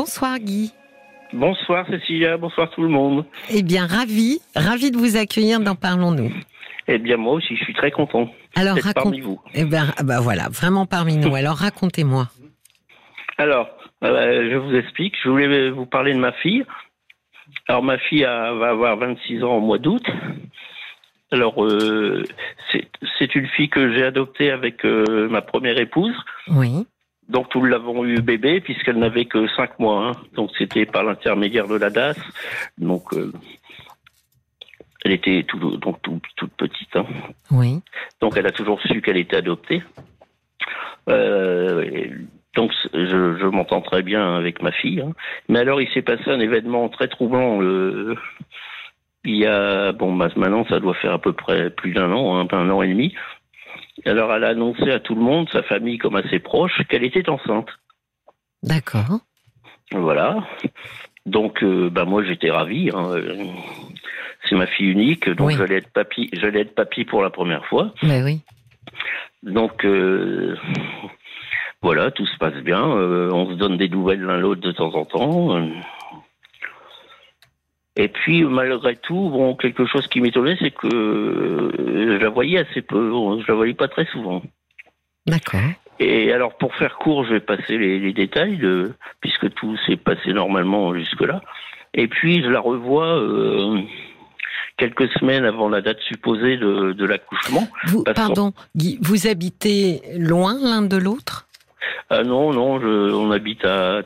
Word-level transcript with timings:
Bonsoir 0.00 0.38
Guy. 0.38 0.72
Bonsoir 1.34 1.86
Cécilia, 1.86 2.38
bonsoir 2.38 2.70
tout 2.70 2.80
le 2.80 2.88
monde. 2.88 3.26
Eh 3.50 3.62
bien, 3.62 3.86
ravi, 3.86 4.40
ravi 4.56 4.90
de 4.90 4.96
vous 4.96 5.18
accueillir 5.18 5.60
dans 5.60 5.74
Parlons-nous. 5.74 6.32
Eh 6.88 6.96
bien, 6.96 7.18
moi 7.18 7.34
aussi, 7.34 7.54
je 7.54 7.62
suis 7.64 7.74
très 7.74 7.90
content. 7.90 8.30
Alors, 8.56 8.76
raconte. 8.76 8.94
parmi 8.94 9.20
vous. 9.20 9.38
Eh 9.52 9.66
ben, 9.66 9.92
ah 9.98 10.02
bah 10.02 10.20
voilà, 10.20 10.48
vraiment 10.48 10.86
parmi 10.86 11.18
nous. 11.18 11.34
Alors, 11.34 11.56
racontez-moi. 11.56 12.28
Alors, 13.36 13.68
euh, 14.02 14.48
je 14.50 14.56
vous 14.56 14.74
explique. 14.74 15.16
Je 15.22 15.28
voulais 15.28 15.68
vous 15.70 15.84
parler 15.84 16.14
de 16.14 16.18
ma 16.18 16.32
fille. 16.32 16.64
Alors, 17.68 17.82
ma 17.82 17.98
fille 17.98 18.24
a- 18.24 18.54
va 18.54 18.70
avoir 18.70 18.96
26 18.96 19.44
ans 19.44 19.58
au 19.58 19.60
mois 19.60 19.76
d'août. 19.78 20.06
Alors, 21.30 21.62
euh, 21.62 22.24
c'est 22.72 22.88
c'est 23.18 23.34
une 23.34 23.48
fille 23.48 23.68
que 23.68 23.92
j'ai 23.94 24.04
adoptée 24.04 24.50
avec 24.50 24.82
euh, 24.86 25.28
ma 25.28 25.42
première 25.42 25.78
épouse. 25.78 26.16
Oui. 26.48 26.86
Donc, 27.30 27.54
nous 27.54 27.64
l'avons 27.64 28.04
eu 28.04 28.20
bébé 28.20 28.60
puisqu'elle 28.60 28.98
n'avait 28.98 29.24
que 29.24 29.46
5 29.56 29.78
mois. 29.78 30.08
hein. 30.08 30.12
Donc, 30.34 30.50
c'était 30.58 30.84
par 30.86 31.04
l'intermédiaire 31.04 31.66
de 31.68 31.76
la 31.76 31.90
DAS. 31.90 32.16
Donc, 32.78 33.12
euh, 33.14 33.32
elle 35.04 35.12
était 35.12 35.44
tout- 35.48 35.76
donc 35.78 36.02
tout- 36.02 36.20
toute 36.36 36.52
petite. 36.54 36.94
hein. 36.96 37.06
Oui. 37.50 37.80
Donc 38.20 38.36
elle 38.36 38.46
a 38.46 38.52
toujours 38.52 38.80
su 38.82 39.00
qu'elle 39.00 39.16
était 39.16 39.36
adoptée. 39.36 39.82
Euh, 41.08 41.82
et 41.82 42.12
donc 42.54 42.70
je, 42.92 42.98
je 43.40 43.46
m'entends 43.46 43.80
très 43.80 44.02
bien 44.02 44.36
avec 44.36 44.60
ma 44.62 44.72
fille. 44.72 45.00
hein. 45.00 45.12
Mais 45.48 45.60
alors 45.60 45.80
il 45.80 45.88
s'est 45.92 46.02
passé 46.02 46.24
un 46.26 46.38
événement 46.40 46.88
très 46.90 47.08
troublant. 47.08 47.62
euh, 47.62 48.14
il 49.24 49.36
y 49.36 49.46
a 49.46 49.92
bon 49.92 50.14
bah, 50.16 50.28
maintenant 50.36 50.66
ça 50.66 50.80
doit 50.80 50.94
faire 50.94 51.12
à 51.14 51.18
peu 51.18 51.32
près 51.32 51.70
plus 51.70 51.92
d'un 51.92 52.12
an, 52.12 52.46
un 52.52 52.70
an 52.70 52.82
et 52.82 52.88
demi. 52.88 53.14
Alors 54.06 54.32
elle 54.32 54.44
a 54.44 54.48
annoncé 54.48 54.90
à 54.90 55.00
tout 55.00 55.14
le 55.14 55.20
monde, 55.20 55.48
sa 55.52 55.62
famille 55.62 55.98
comme 55.98 56.16
à 56.16 56.22
ses 56.30 56.38
proches, 56.38 56.80
qu'elle 56.88 57.04
était 57.04 57.28
enceinte. 57.28 57.68
D'accord. 58.62 59.20
Voilà. 59.92 60.46
Donc 61.26 61.62
euh, 61.62 61.90
bah 61.90 62.04
moi 62.04 62.22
j'étais 62.24 62.50
ravi. 62.50 62.90
hein. 62.94 63.14
C'est 64.48 64.56
ma 64.56 64.66
fille 64.66 64.88
unique, 64.90 65.28
donc 65.30 65.48
Oui. 65.48 65.54
j'allais 65.58 65.76
être 65.76 65.92
papy, 65.92 66.30
j'allais 66.32 66.60
être 66.60 66.74
papy 66.74 67.04
pour 67.04 67.22
la 67.22 67.30
première 67.30 67.66
fois. 67.66 67.92
Ben 68.02 68.24
oui. 68.24 68.40
Donc 69.42 69.84
euh, 69.84 70.56
voilà, 71.82 72.10
tout 72.10 72.26
se 72.26 72.36
passe 72.38 72.54
bien. 72.62 72.82
Euh, 72.90 73.30
on 73.32 73.50
se 73.50 73.54
donne 73.54 73.76
des 73.76 73.88
nouvelles 73.88 74.22
l'un 74.22 74.38
l'autre 74.38 74.60
de 74.62 74.72
temps 74.72 74.94
en 74.94 75.04
temps. 75.04 75.60
Euh, 77.98 78.02
Et 78.04 78.08
puis 78.08 78.44
malgré 78.44 78.96
tout, 78.96 79.30
bon, 79.30 79.54
quelque 79.56 79.84
chose 79.86 80.06
qui 80.06 80.20
m'étonnait, 80.20 80.56
c'est 80.60 80.70
que 80.70 80.86
euh, 80.86 81.72
je 82.18 82.22
la 82.22 82.28
voyais 82.30 82.58
assez 82.58 82.82
peu. 82.82 83.10
Je 83.40 83.46
la 83.48 83.54
voyais 83.54 83.74
pas 83.74 83.88
très 83.88 84.06
souvent. 84.06 84.42
D'accord. 85.26 85.60
Et 85.98 86.32
alors 86.32 86.56
pour 86.56 86.74
faire 86.76 86.96
court, 86.96 87.24
je 87.26 87.34
vais 87.34 87.40
passer 87.40 87.76
les, 87.76 87.98
les 87.98 88.12
détails 88.12 88.56
de, 88.56 88.92
puisque 89.20 89.52
tout 89.54 89.76
s'est 89.86 89.96
passé 89.96 90.32
normalement 90.32 90.94
jusque 90.94 91.20
là. 91.20 91.40
Et 91.92 92.08
puis 92.08 92.42
je 92.42 92.48
la 92.48 92.60
revois 92.60 93.18
euh, 93.18 93.80
quelques 94.78 95.10
semaines 95.18 95.44
avant 95.44 95.68
la 95.68 95.82
date 95.82 96.00
supposée 96.00 96.56
de, 96.56 96.92
de 96.92 97.04
l'accouchement. 97.04 97.68
Pardon, 98.14 98.52
Guy, 98.76 98.98
vous 99.02 99.26
habitez 99.26 100.00
loin 100.16 100.54
l'un 100.62 100.82
de 100.82 100.96
l'autre? 100.96 101.48
Ah 102.08 102.22
non, 102.22 102.52
non, 102.52 102.80
je- 102.80 103.12
on 103.12 103.30
habite 103.30 103.64
à 103.64 104.02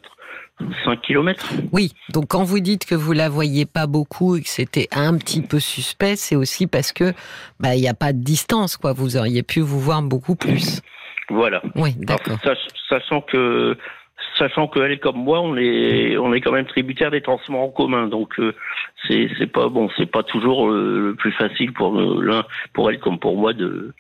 5 0.85 1.01
kilomètres. 1.03 1.53
Oui. 1.73 1.93
Donc, 2.13 2.29
quand 2.29 2.45
vous 2.45 2.61
dites 2.61 2.85
que 2.87 2.95
vous 2.95 3.13
la 3.13 3.29
voyez 3.29 3.67
pas 3.67 3.87
beaucoup 3.87 4.37
et 4.37 4.43
que 4.43 4.49
c'était 4.49 4.89
un 4.93 5.17
petit 5.19 5.43
peu 5.43 5.59
suspect, 5.59 6.17
c'est 6.17 6.37
aussi 6.37 6.67
parce 6.67 6.93
que 6.93 7.13
bah 7.61 7.75
il 7.75 7.81
n'y 7.81 7.89
a 7.89 7.95
pas 7.95 8.13
de 8.13 8.19
distance, 8.23 8.77
quoi. 8.77 8.93
Vous 8.93 9.17
auriez 9.17 9.43
pu 9.43 9.61
vous 9.61 9.81
voir 9.81 10.01
beaucoup 10.03 10.37
plus. 10.37 10.81
Voilà. 11.29 11.63
Oui, 11.75 11.95
d'accord. 11.99 12.39
sach- 12.45 12.69
sachant 12.89 13.21
que 13.21 13.77
sachant 14.39 14.69
qu'elle 14.69 14.93
est 14.93 14.99
comme 14.99 15.17
moi, 15.17 15.41
on 15.41 15.57
est 15.57 16.17
on 16.19 16.33
est 16.33 16.41
quand 16.41 16.53
même 16.53 16.67
tributaire 16.67 17.11
des 17.11 17.21
transports 17.23 17.61
en 17.61 17.69
commun, 17.71 18.07
donc 18.09 18.39
euh, 18.39 18.55
c'est 19.09 19.29
c'est 19.39 19.47
pas 19.47 19.69
bon, 19.69 19.89
c'est 19.97 20.07
pas 20.11 20.23
toujours 20.23 20.71
euh, 20.71 21.01
le 21.09 21.15
plus 21.15 21.33
facile 21.33 21.73
pour 21.73 21.99
euh, 21.99 22.23
l'un 22.23 22.45
pour 22.73 22.91
elle 22.91 23.01
comme 23.01 23.19
pour 23.19 23.37
moi 23.37 23.53
de 23.53 23.93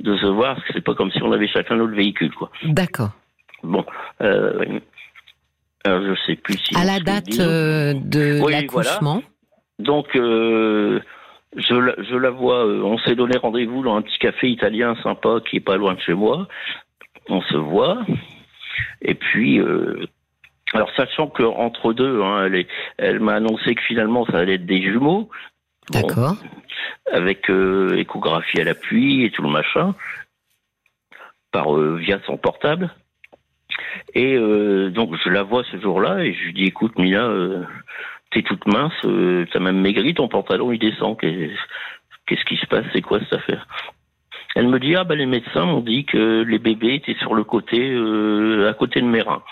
de 0.00 0.16
se 0.16 0.26
voir, 0.26 0.54
parce 0.56 0.66
que 0.66 0.72
c'est 0.74 0.80
pas 0.84 0.94
comme 0.94 1.10
si 1.12 1.22
on 1.22 1.32
avait 1.32 1.48
chacun 1.48 1.76
notre 1.76 1.94
véhicule, 1.94 2.32
quoi. 2.34 2.50
D'accord. 2.64 3.10
Bon, 3.62 3.84
euh, 4.22 4.80
alors 5.84 6.02
je 6.02 6.14
sais 6.26 6.36
plus 6.36 6.58
si 6.58 6.76
À 6.76 6.84
la 6.84 7.00
date 7.00 7.38
euh, 7.38 7.94
de 7.94 8.40
Oui, 8.42 8.52
l'accouchement. 8.52 9.22
Donc, 9.78 10.14
euh, 10.14 11.00
je, 11.56 11.74
la, 11.74 11.94
je 12.02 12.16
la 12.16 12.30
vois, 12.30 12.66
euh, 12.66 12.82
on 12.82 12.98
s'est 12.98 13.14
donné 13.14 13.36
rendez-vous 13.38 13.82
dans 13.82 13.96
un 13.96 14.02
petit 14.02 14.18
café 14.18 14.48
italien 14.50 14.94
sympa 15.02 15.38
qui 15.48 15.56
est 15.56 15.60
pas 15.60 15.76
loin 15.76 15.94
de 15.94 16.00
chez 16.00 16.14
moi. 16.14 16.48
On 17.28 17.40
se 17.42 17.56
voit. 17.56 17.98
Et 19.02 19.14
puis, 19.14 19.60
alors 20.72 20.90
sachant 20.96 21.28
que 21.28 21.42
entre 21.42 21.92
deux, 21.92 22.22
hein, 22.22 22.44
elle, 22.46 22.54
est- 22.56 22.68
elle 22.98 23.20
m'a 23.20 23.34
annoncé 23.34 23.74
que 23.74 23.82
finalement 23.82 24.24
ça 24.26 24.38
allait 24.38 24.54
être 24.54 24.66
des 24.66 24.82
jumeaux. 24.82 25.28
Bon, 25.92 26.00
D'accord. 26.00 26.36
avec 27.12 27.50
échographie 27.50 28.60
à 28.60 28.64
l'appui 28.64 29.24
et 29.24 29.30
tout 29.30 29.42
le 29.42 29.48
machin, 29.50 29.94
par 31.52 31.74
via 31.74 32.20
son 32.26 32.36
portable. 32.36 32.90
Et 34.14 34.34
euh, 34.36 34.90
donc 34.90 35.14
je 35.24 35.28
la 35.30 35.42
vois 35.42 35.64
ce 35.64 35.78
jour-là 35.80 36.24
et 36.24 36.32
je 36.32 36.44
lui 36.44 36.52
dis 36.52 36.64
écoute 36.64 36.98
Mila, 36.98 37.24
euh, 37.24 37.62
t'es 38.30 38.42
toute 38.42 38.66
mince, 38.66 38.92
euh, 39.04 39.46
t'as 39.52 39.60
même 39.60 39.80
maigri, 39.80 40.14
ton 40.14 40.28
pantalon 40.28 40.72
il 40.72 40.78
descend, 40.78 41.18
qu'est- 41.18 41.50
qu'est-ce 42.26 42.44
qui 42.44 42.56
se 42.56 42.66
passe, 42.66 42.84
c'est 42.92 43.02
quoi 43.02 43.20
cette 43.20 43.32
affaire? 43.34 43.66
Elle 44.56 44.68
me 44.68 44.78
dit 44.80 44.96
ah 44.96 45.04
bah 45.04 45.14
les 45.14 45.26
médecins 45.26 45.64
m'ont 45.64 45.80
dit 45.80 46.04
que 46.04 46.42
les 46.42 46.58
bébés 46.58 46.94
étaient 46.94 47.18
sur 47.20 47.34
le 47.34 47.44
côté, 47.44 47.94
à 48.68 48.72
côté 48.74 49.00
de 49.00 49.06
mes 49.06 49.22
reins. 49.22 49.42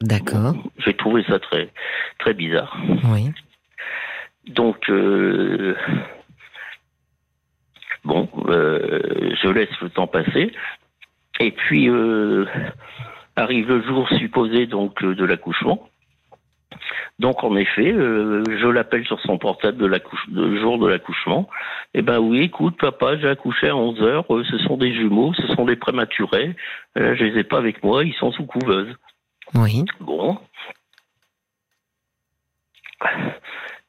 D'accord. 0.00 0.54
J'ai 0.78 0.94
trouvé 0.94 1.24
ça 1.24 1.38
très 1.38 1.70
très 2.18 2.34
bizarre. 2.34 2.76
Oui. 3.04 3.30
Donc, 4.46 4.90
bon, 8.04 8.28
je 8.46 9.48
laisse 9.50 9.80
le 9.80 9.90
temps 9.90 10.06
passer. 10.06 10.52
Et 11.40 11.50
puis, 11.52 11.88
euh, 11.88 12.46
arrive 13.38 13.68
le 13.68 13.82
jour 13.82 14.08
supposé 14.18 14.66
donc 14.66 15.02
euh, 15.02 15.14
de 15.14 15.24
l'accouchement. 15.24 15.88
Donc, 17.18 17.42
en 17.42 17.56
effet, 17.56 17.92
euh, 17.92 18.44
je 18.46 18.66
l'appelle 18.68 19.04
sur 19.04 19.20
son 19.20 19.38
portable 19.38 19.78
de 19.78 19.86
le 19.86 20.60
jour 20.60 20.78
de 20.78 20.86
l'accouchement. 20.86 21.48
Eh 21.94 22.02
ben 22.02 22.20
oui, 22.20 22.42
écoute, 22.42 22.76
papa, 22.78 23.16
j'ai 23.18 23.28
accouché 23.28 23.68
à 23.68 23.76
11 23.76 24.00
heures. 24.02 24.24
euh, 24.32 24.44
ce 24.44 24.58
sont 24.58 24.76
des 24.76 24.92
jumeaux, 24.94 25.32
ce 25.34 25.46
sont 25.48 25.64
des 25.64 25.76
prématurés. 25.76 26.54
Euh, 26.96 27.16
je 27.16 27.24
les 27.24 27.40
ai 27.40 27.44
pas 27.44 27.58
avec 27.58 27.82
moi, 27.82 28.04
ils 28.04 28.14
sont 28.14 28.30
sous 28.30 28.46
couveuse. 28.46 28.94
Oui. 29.54 29.84
Bon. 30.00 30.38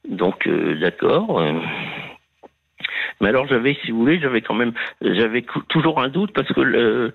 Donc, 0.08 0.48
d'accord. 0.80 1.44
Mais 3.22 3.28
alors, 3.30 3.48
j'avais, 3.48 3.78
si 3.84 3.92
vous 3.92 4.00
voulez, 4.00 4.20
j'avais 4.20 4.42
quand 4.42 4.54
même, 4.54 4.74
j'avais 5.02 5.46
toujours 5.68 6.00
un 6.00 6.08
doute 6.08 6.32
parce 6.34 6.48
que 6.52 6.62
le, 6.62 7.14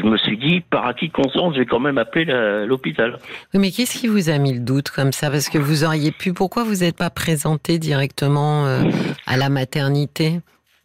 je 0.00 0.06
me 0.06 0.16
suis 0.16 0.36
dit, 0.38 0.60
par 0.60 0.86
acquis 0.86 1.08
de 1.08 1.12
conscience, 1.12 1.54
j'ai 1.56 1.66
quand 1.66 1.80
même 1.80 1.98
appelé 1.98 2.24
la- 2.24 2.64
l'hôpital. 2.66 3.18
Oui, 3.54 3.60
mais 3.60 3.70
qu'est-ce 3.70 3.98
qui 3.98 4.06
vous 4.08 4.30
a 4.30 4.38
mis 4.38 4.54
le 4.54 4.60
doute 4.60 4.90
comme 4.90 5.12
ça? 5.12 5.30
Parce 5.30 5.48
que 5.48 5.58
vous 5.58 5.84
auriez 5.84 6.12
pu. 6.12 6.32
Pourquoi 6.32 6.64
vous 6.64 6.76
n'êtes 6.76 6.96
pas 6.96 7.10
présenté 7.10 7.78
directement 7.78 8.66
euh, 8.66 8.82
à 9.26 9.36
la 9.36 9.48
maternité? 9.48 10.40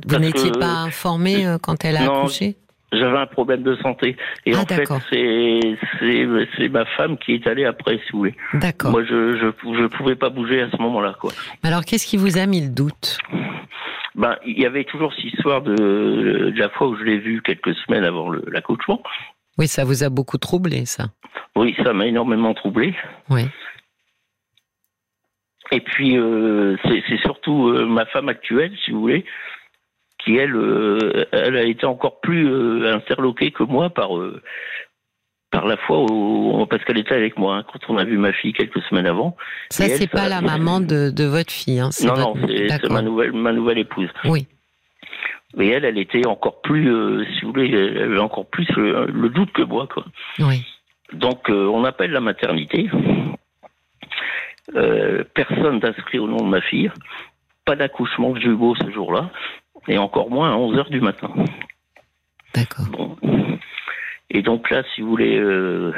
Vous 0.05 0.17
n'étiez 0.17 0.51
pas 0.51 0.81
informé 0.83 1.45
euh, 1.47 1.57
quand 1.61 1.85
elle 1.85 1.97
a 1.97 2.05
Non, 2.05 2.19
accouché? 2.21 2.55
J'avais 2.91 3.17
un 3.17 3.25
problème 3.25 3.63
de 3.63 3.75
santé. 3.77 4.15
Et 4.45 4.53
Ah, 4.53 4.59
en 4.59 4.65
fait, 4.67 4.87
c'est, 5.09 6.69
ma 6.69 6.85
femme 6.85 7.17
qui 7.17 7.33
est 7.33 7.47
allée 7.47 7.65
après, 7.65 7.95
si 8.05 8.11
vous 8.11 8.19
voulez. 8.19 8.35
D'accord. 8.53 8.91
Moi, 8.91 9.03
je, 9.03 9.35
je, 9.35 9.47
je 9.79 9.87
pouvais 9.87 10.15
pas 10.15 10.29
bouger 10.29 10.61
à 10.61 10.69
ce 10.69 10.77
moment-là, 10.77 11.15
quoi. 11.19 11.31
Alors, 11.63 11.85
qu'est-ce 11.85 12.05
qui 12.05 12.17
vous 12.17 12.37
a 12.37 12.45
mis 12.45 12.61
le 12.61 12.69
doute? 12.69 13.17
Ben, 14.15 14.37
il 14.45 14.59
y 14.59 14.65
avait 14.65 14.83
toujours 14.83 15.13
cette 15.13 15.25
histoire 15.25 15.61
de, 15.61 15.73
de 15.75 16.59
la 16.59 16.69
fois 16.69 16.87
où 16.87 16.95
je 16.95 17.03
l'ai 17.03 17.17
vue 17.17 17.41
quelques 17.41 17.75
semaines 17.75 18.03
avant 18.03 18.31
l'accouchement. 18.31 19.01
Oui, 19.57 19.67
ça 19.67 19.83
vous 19.83 20.03
a 20.03 20.09
beaucoup 20.09 20.37
troublé, 20.37 20.85
ça. 20.85 21.05
Oui, 21.55 21.75
ça 21.83 21.93
m'a 21.93 22.07
énormément 22.07 22.53
troublé. 22.53 22.95
Oui. 23.29 23.43
Et 25.71 25.79
puis, 25.79 26.17
euh, 26.17 26.75
c'est 26.83 27.17
surtout 27.21 27.69
euh, 27.69 27.85
ma 27.85 28.05
femme 28.05 28.29
actuelle, 28.29 28.75
si 28.83 28.91
vous 28.91 29.01
voulez, 29.01 29.25
qui, 30.19 30.35
elle, 30.35 30.55
euh, 30.55 31.25
elle 31.31 31.57
a 31.57 31.63
été 31.63 31.85
encore 31.85 32.19
plus 32.21 32.87
interloquée 32.87 33.51
que 33.51 33.63
moi 33.63 33.89
par, 33.89 34.11
par 35.53 35.65
la 35.67 35.77
fois 35.77 36.01
où, 36.11 36.65
parce 36.65 36.83
qu'elle 36.83 36.97
était 36.97 37.13
avec 37.13 37.37
moi, 37.37 37.57
hein, 37.57 37.63
quand 37.71 37.79
on 37.87 37.97
a 37.97 38.03
vu 38.03 38.17
ma 38.17 38.33
fille 38.33 38.51
quelques 38.53 38.81
semaines 38.89 39.05
avant. 39.05 39.37
Ça, 39.69 39.87
c'est 39.87 40.07
pas 40.09 40.23
ça- 40.23 40.29
la 40.29 40.41
maman 40.41 40.79
de, 40.81 41.11
de 41.11 41.23
votre 41.25 41.51
fille. 41.53 41.79
Hein, 41.79 41.91
Non, 42.03 42.13
votre- 42.15 42.39
non, 42.41 42.47
c'est 42.81 42.89
ma 42.89 43.01
nouvelle, 43.03 43.31
ma 43.33 43.53
nouvelle 43.53 43.77
épouse. 43.77 44.09
Oui. 44.25 44.47
Et 45.59 45.67
elle, 45.69 45.85
elle 45.85 45.99
était 45.99 46.25
encore 46.25 46.61
plus, 46.61 46.91
euh, 46.91 47.23
si 47.35 47.45
vous 47.45 47.51
voulez, 47.51 47.69
elle 47.71 48.01
avait 48.01 48.17
encore 48.19 48.47
plus 48.47 48.67
le, 48.75 49.05
le 49.05 49.29
doute 49.29 49.51
que 49.53 49.61
moi, 49.61 49.87
quoi. 49.93 50.03
Oui. 50.39 50.65
Donc, 51.13 51.47
euh, 51.51 51.67
on 51.67 51.83
appelle 51.85 52.09
la 52.11 52.21
maternité. 52.21 52.89
Euh, 54.75 55.23
personne 55.35 55.79
d'inscrit 55.79 56.17
au 56.17 56.27
nom 56.27 56.37
de 56.37 56.49
ma 56.49 56.61
fille. 56.61 56.89
Pas 57.65 57.75
d'accouchement 57.75 58.31
de 58.31 58.39
jumeaux 58.39 58.75
ce 58.75 58.89
jour-là. 58.91 59.29
Et 59.87 59.97
encore 59.99 60.29
moins 60.31 60.51
à 60.51 60.55
11 60.55 60.77
heures 60.77 60.89
du 60.89 61.01
matin. 61.01 61.29
D'accord. 62.55 62.85
Bon. 62.91 63.15
Et 64.33 64.41
donc 64.41 64.69
là, 64.69 64.83
si 64.93 65.01
vous 65.01 65.09
voulez, 65.09 65.37
euh, 65.37 65.93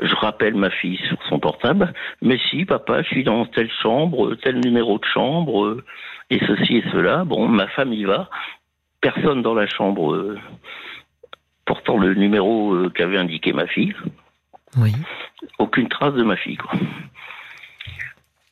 je 0.00 0.14
rappelle 0.14 0.54
ma 0.54 0.70
fille 0.70 0.98
sur 1.08 1.18
son 1.28 1.38
portable, 1.38 1.92
mais 2.22 2.38
si, 2.50 2.64
papa, 2.64 3.02
je 3.02 3.08
suis 3.08 3.24
dans 3.24 3.44
telle 3.46 3.70
chambre, 3.82 4.34
tel 4.36 4.60
numéro 4.60 4.98
de 4.98 5.04
chambre, 5.04 5.82
et 6.30 6.40
ceci 6.46 6.76
et 6.76 6.84
cela. 6.92 7.24
Bon, 7.24 7.48
ma 7.48 7.66
femme 7.68 7.92
y 7.92 8.04
va. 8.04 8.30
Personne 9.00 9.42
dans 9.42 9.54
la 9.54 9.66
chambre 9.66 10.36
portant 11.66 11.98
le 11.98 12.14
numéro 12.14 12.88
qu'avait 12.90 13.18
indiqué 13.18 13.52
ma 13.52 13.66
fille. 13.66 13.94
Oui. 14.78 14.92
Aucune 15.58 15.88
trace 15.88 16.14
de 16.14 16.22
ma 16.22 16.36
fille, 16.36 16.56
quoi. 16.56 16.72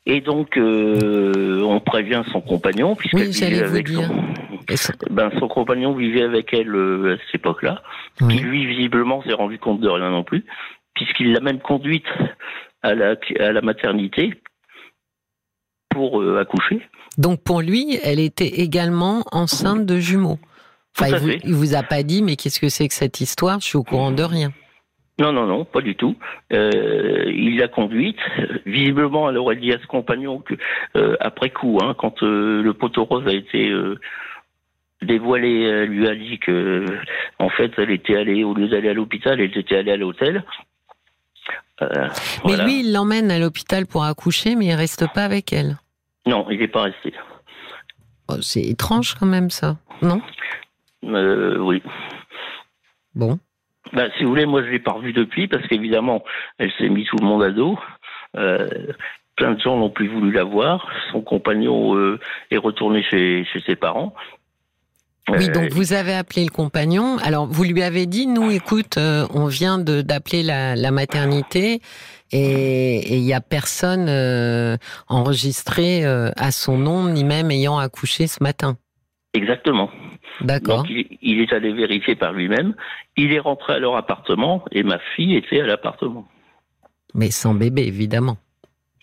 Et 0.05 0.21
donc, 0.21 0.57
euh, 0.57 1.63
on 1.63 1.79
prévient 1.79 2.23
son 2.33 2.41
compagnon, 2.41 2.97
puisqu'elle 2.97 3.31
vivait 3.31 3.63
avec 3.63 3.89
son... 3.89 4.03
Ben, 5.11 5.31
son 5.39 5.49
compagnon 5.49 5.95
vivait 5.95 6.23
avec 6.23 6.53
elle 6.53 6.75
euh, 6.75 7.15
à 7.15 7.17
cette 7.19 7.35
époque-là, 7.35 7.83
qui 8.19 8.39
lui, 8.39 8.67
visiblement, 8.67 9.23
s'est 9.23 9.33
rendu 9.33 9.59
compte 9.59 9.81
de 9.81 9.89
rien 9.89 10.11
non 10.11 10.25
plus, 10.25 10.45
puisqu'il 10.95 11.33
l'a 11.33 11.41
même 11.41 11.61
conduite 11.61 12.07
à 12.83 12.95
la, 12.95 13.17
à 13.41 13.53
la 13.53 13.61
maternité 13.61 14.35
pour 15.89 16.21
euh, 16.21 16.41
accoucher. 16.41 16.81
Donc, 17.19 17.43
pour 17.45 17.61
lui, 17.61 17.99
elle 18.03 18.21
était 18.21 18.61
également 18.61 19.25
enceinte 19.33 19.85
de 19.87 19.99
jumeaux. 19.99 20.39
Enfin, 20.99 21.11
il 21.11 21.17
vous, 21.17 21.31
il 21.45 21.55
vous 21.55 21.75
a 21.75 21.83
pas 21.83 22.03
dit, 22.03 22.23
mais 22.23 22.37
qu'est-ce 22.37 22.61
que 22.61 22.69
c'est 22.69 22.89
que 22.89 22.95
cette 22.95 23.21
histoire? 23.21 23.61
Je 23.61 23.67
suis 23.67 23.79
au 23.79 23.83
courant 23.83 24.13
de 24.13 24.23
rien. 24.23 24.51
Non, 25.19 25.33
non, 25.33 25.47
non, 25.47 25.65
pas 25.65 25.83
du 25.83 25.95
tout. 25.95 26.17
Euh, 26.53 27.25
il 27.27 27.59
l'a 27.59 27.69
conduite. 27.69 28.19
Visiblement, 28.65 29.29
elle 29.29 29.37
aurait 29.37 29.57
dit 29.57 29.73
à 29.73 29.79
ce 29.79 29.87
compagnon 29.87 30.39
que, 30.39 30.55
euh, 30.97 31.17
après 31.21 31.51
coup, 31.51 31.79
hein, 31.83 31.95
quand 31.99 32.23
euh, 32.23 32.63
le 32.63 32.73
poteau 32.73 33.05
rose 33.05 33.27
a 33.27 33.33
été 33.33 33.71
dévoilé, 35.03 35.87
lui 35.87 36.09
a 36.09 36.15
dit 36.15 36.39
que, 36.39 36.87
en 37.39 37.49
fait, 37.49 37.73
elle 37.79 37.91
était 37.91 38.17
allée, 38.17 38.45
au 38.45 38.55
lieu 38.55 38.69
d'aller 38.69 38.89
à 38.89 38.95
l'hôpital, 38.95 39.41
elle 39.41 39.57
était 39.57 39.77
allée 39.77 39.93
à 39.93 39.97
l'hôtel. 39.97 40.45
mais 41.81 42.57
lui, 42.65 42.81
il 42.81 42.93
l'emmène 42.93 43.31
à 43.31 43.39
l'hôpital 43.39 43.87
pour 43.87 44.05
accoucher, 44.05 44.55
mais 44.55 44.67
il 44.67 44.75
reste 44.75 45.13
pas 45.13 45.25
avec 45.25 45.53
elle. 45.53 45.77
Non, 46.27 46.47
il 46.51 46.59
n'est 46.59 46.69
pas 46.69 46.83
resté. 46.83 47.13
Oh, 48.29 48.41
c'est 48.41 48.63
étrange 48.63 49.15
quand 49.15 49.27
même, 49.27 49.51
ça, 49.51 49.77
non? 50.01 50.21
Oui. 51.03 51.83
Bon. 53.15 53.39
Bah, 53.93 54.07
si 54.17 54.25
vous 54.25 54.31
voulez, 54.31 54.47
moi 54.47 54.63
je 54.63 54.71
l'ai 54.71 54.79
pas 54.79 54.93
revue 54.93 55.13
depuis 55.13 55.49
parce 55.49 55.67
qu'évidemment, 55.67 56.25
elle 56.59 56.73
s'est 56.79 56.89
mise 56.89 57.07
tout 57.09 57.17
le 57.21 57.27
monde 57.27 57.43
à 57.43 57.51
dos. 57.51 57.79
Euh, 58.37 58.69
plein 59.37 59.53
de 59.53 59.61
gens 59.61 59.77
n'ont 59.77 59.91
plus 59.91 60.09
voulu 60.09 60.33
la 60.33 60.45
voir. 60.45 60.89
Son 61.11 61.21
compagnon 61.21 61.97
euh, 61.97 62.19
est 62.51 62.57
retourné 62.57 63.03
chez, 63.03 63.45
chez 63.45 63.61
ses 63.61 63.77
parents. 63.77 64.15
Oui, 65.39 65.49
donc 65.49 65.65
euh, 65.65 65.69
vous 65.73 65.93
avez 65.93 66.15
appelé 66.15 66.45
le 66.45 66.51
compagnon. 66.51 67.19
Alors 67.19 67.47
vous 67.47 67.65
lui 67.65 67.83
avez 67.83 68.07
dit, 68.07 68.27
nous, 68.27 68.51
écoute, 68.51 68.99
on 68.99 69.47
vient 69.47 69.79
d'appeler 69.79 70.43
la, 70.43 70.77
la, 70.77 70.91
maternité 70.91 71.81
et 72.33 73.17
il 73.17 73.23
n'y 73.23 73.35
a 73.35 73.41
personne 73.41 74.09
enregistré 75.09 76.05
à 76.05 76.51
son 76.51 76.79
nom, 76.79 77.09
ni 77.09 77.25
même 77.25 77.51
ayant 77.51 77.79
accouché 77.79 78.27
ce 78.27 78.43
matin. 78.43 78.77
Exactement. 79.35 79.91
D'accord. 80.41 80.85
il, 80.89 81.41
est 81.41 81.53
allé 81.53 81.73
vérifier 81.73 82.17
par 82.17 82.33
lui-même. 82.33 82.75
Il 83.17 83.33
est 83.33 83.39
rentré 83.39 83.75
à 83.75 83.79
leur 83.79 83.97
appartement 83.97 84.65
et 84.73 84.83
ma 84.83 84.99
fille 85.15 85.37
était 85.37 85.61
à 85.61 85.67
l'appartement. 85.67 86.27
Mais 87.15 87.31
sans 87.31 87.55
bébé, 87.55 87.87
évidemment. 87.87 88.37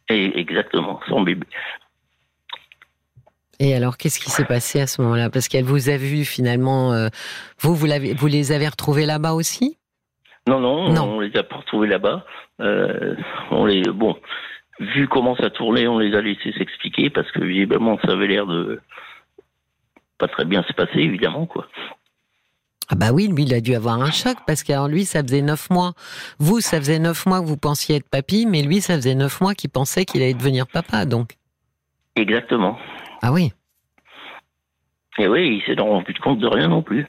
Et 0.10 0.40
exactement, 0.40 1.00
sans 1.08 1.22
bébé. 1.22 1.46
Et 3.60 3.76
alors, 3.76 3.98
qu'est-ce 3.98 4.20
qui 4.20 4.30
s'est 4.30 4.46
passé 4.46 4.80
à 4.80 4.88
ce 4.88 5.02
moment-là? 5.02 5.30
Parce 5.30 5.48
qu'elle 5.50 5.66
vous 5.66 5.90
a 5.90 5.98
vu 5.98 6.24
finalement. 6.24 6.94
Euh, 6.94 7.10
vous, 7.60 7.76
vous, 7.76 7.88
vous 8.18 8.28
les 8.28 8.52
avez 8.52 8.68
retrouvés 8.68 9.06
là-bas 9.06 9.34
aussi? 9.34 9.78
Non, 10.48 10.60
non, 10.60 10.92
non, 10.92 11.04
on 11.04 11.20
les 11.20 11.36
a 11.38 11.44
pas 11.44 11.58
retrouvés 11.58 11.88
là-bas. 11.88 12.26
Euh, 12.62 13.16
on 13.52 13.66
les, 13.66 13.84
bon, 13.84 14.16
vu 14.80 15.08
comment 15.08 15.36
ça 15.36 15.50
tournait, 15.50 15.88
on 15.88 16.00
les 16.00 16.16
a 16.16 16.22
laissés 16.22 16.54
s'expliquer 16.58 17.10
parce 17.10 17.32
que 17.32 17.44
visiblement, 17.44 18.00
ça 18.04 18.14
avait 18.14 18.28
l'air 18.28 18.48
de 18.48 18.80
pas 20.18 20.28
très 20.28 20.46
bien 20.46 20.64
se 20.64 20.74
passer, 20.74 21.00
évidemment, 21.00 21.46
quoi. 21.46 21.68
Ah 22.92 22.96
bah 22.96 23.12
oui, 23.14 23.28
lui, 23.28 23.44
il 23.44 23.54
a 23.54 23.62
dû 23.62 23.76
avoir 23.76 24.02
un 24.02 24.10
choc 24.10 24.38
parce 24.48 24.64
qu'en 24.64 24.88
lui, 24.88 25.06
ça 25.06 25.22
faisait 25.22 25.44
neuf 25.44 25.70
mois. 25.70 25.94
Vous, 26.40 26.60
ça 26.60 26.78
faisait 26.78 26.98
neuf 26.98 27.28
mois 27.28 27.40
que 27.42 27.46
vous 27.46 27.58
pensiez 27.58 27.98
être 27.98 28.10
papy, 28.10 28.48
mais 28.48 28.64
lui, 28.64 28.82
ça 28.82 28.96
faisait 28.96 29.14
neuf 29.14 29.42
mois 29.42 29.54
qu'il 29.54 29.70
pensait 29.70 30.06
qu'il 30.06 30.24
allait 30.24 30.34
devenir 30.34 30.66
papa, 30.66 31.06
donc. 31.06 31.34
Exactement. 32.16 32.80
Ah 33.22 33.32
oui. 33.32 33.52
Et 35.18 35.28
oui, 35.28 35.62
il 35.62 35.64
s'est 35.64 35.80
rendu 35.82 36.14
compte 36.16 36.40
de 36.40 36.48
rien 36.48 36.68
non 36.68 36.82
plus. 36.82 37.06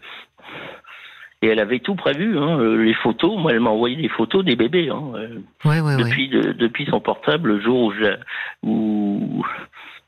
Et 1.42 1.46
elle 1.46 1.60
avait 1.60 1.78
tout 1.78 1.94
prévu, 1.94 2.36
hein, 2.38 2.58
euh, 2.58 2.82
les 2.82 2.94
photos. 2.94 3.38
Moi, 3.38 3.52
elle 3.52 3.60
m'a 3.60 3.70
envoyé 3.70 3.96
des 3.96 4.08
photos 4.08 4.44
des 4.44 4.56
bébés. 4.56 4.90
Hein, 4.90 5.12
euh, 5.14 5.38
ouais, 5.64 5.80
ouais, 5.80 5.96
depuis, 5.96 6.28
depuis 6.28 6.86
son 6.86 7.00
portable, 7.00 7.54
le 7.54 7.60
jour 7.60 7.94
où, 8.62 8.70
où 8.70 9.46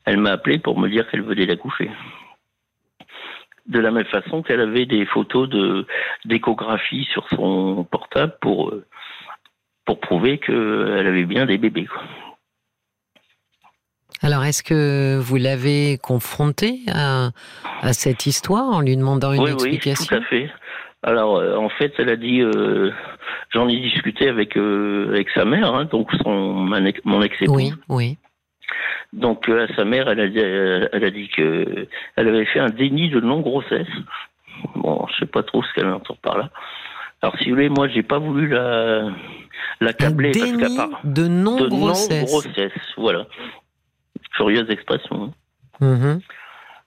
elle 0.05 0.17
m'a 0.17 0.31
appelé 0.31 0.59
pour 0.59 0.79
me 0.79 0.89
dire 0.89 1.09
qu'elle 1.09 1.23
venait 1.23 1.47
d'accoucher 1.47 1.89
de 3.67 3.79
la 3.79 3.91
même 3.91 4.05
façon 4.05 4.43
qu'elle 4.43 4.59
avait 4.59 4.85
des 4.85 5.05
photos 5.05 5.47
de 5.49 5.85
d'échographie 6.25 7.07
sur 7.11 7.27
son 7.29 7.85
portable 7.89 8.35
pour 8.41 8.69
euh, 8.69 8.85
pour 9.85 9.99
prouver 9.99 10.37
qu'elle 10.37 11.07
avait 11.07 11.25
bien 11.25 11.45
des 11.45 11.57
bébés. 11.57 11.87
Alors, 14.23 14.45
est-ce 14.45 14.63
que 14.63 15.19
vous 15.19 15.35
l'avez 15.35 15.97
confrontée 16.01 16.79
à, 16.87 17.31
à, 17.81 17.91
cette 17.91 18.25
histoire 18.25 18.69
en 18.69 18.79
lui 18.79 18.95
demandant 18.95 19.33
une 19.33 19.45
explication 19.47 20.05
Oui, 20.09 20.17
tout 20.17 20.23
à 20.23 20.29
fait. 20.29 20.49
Alors, 21.03 21.35
euh, 21.35 21.57
en 21.57 21.67
fait, 21.67 21.93
elle 21.97 22.09
a 22.09 22.15
dit, 22.15 22.39
euh, 22.39 22.91
j'en 23.51 23.67
ai 23.67 23.77
discuté 23.77 24.29
avec 24.29 24.55
avec 24.55 25.29
sa 25.31 25.43
mère, 25.43 25.75
hein, 25.75 25.85
donc 25.85 26.09
son 26.23 26.53
mon 27.03 27.21
ex-épouse. 27.21 27.55
Oui, 27.55 27.73
oui. 27.89 28.17
Donc 29.11 29.49
euh, 29.49 29.67
à 29.67 29.75
sa 29.75 29.83
mère, 29.83 30.07
elle 30.07 30.21
a, 30.21 30.27
dit, 30.29 30.39
elle 30.39 31.03
a 31.03 31.11
dit 31.11 31.27
que 31.27 31.87
elle 32.15 32.27
avait 32.29 32.45
fait 32.45 32.59
un 32.59 32.69
déni 32.69 33.09
de 33.09 33.19
non 33.19 33.41
grossesse. 33.41 33.87
Bon, 34.75 35.05
je 35.11 35.19
sais 35.19 35.25
pas 35.29 35.43
trop 35.43 35.61
ce 35.61 35.73
qu'elle 35.73 35.87
entend 35.87 36.15
par 36.21 36.37
là. 36.37 36.49
Alors 37.21 37.37
si 37.39 37.49
vous 37.49 37.55
voulez, 37.55 37.69
moi 37.69 37.89
j'ai 37.89 38.03
pas 38.03 38.19
voulu 38.19 38.47
la 38.47 39.09
la 39.81 39.93
câbler 39.93 40.29
un 40.29 40.55
déni 40.55 40.77
de 41.03 41.27
non 41.27 41.67
grossesse. 41.67 42.31
non 42.31 42.39
grossesse, 42.39 42.93
voilà. 42.95 43.27
Curieuse 44.35 44.69
expression. 44.69 45.33
Mm-hmm. 45.81 46.21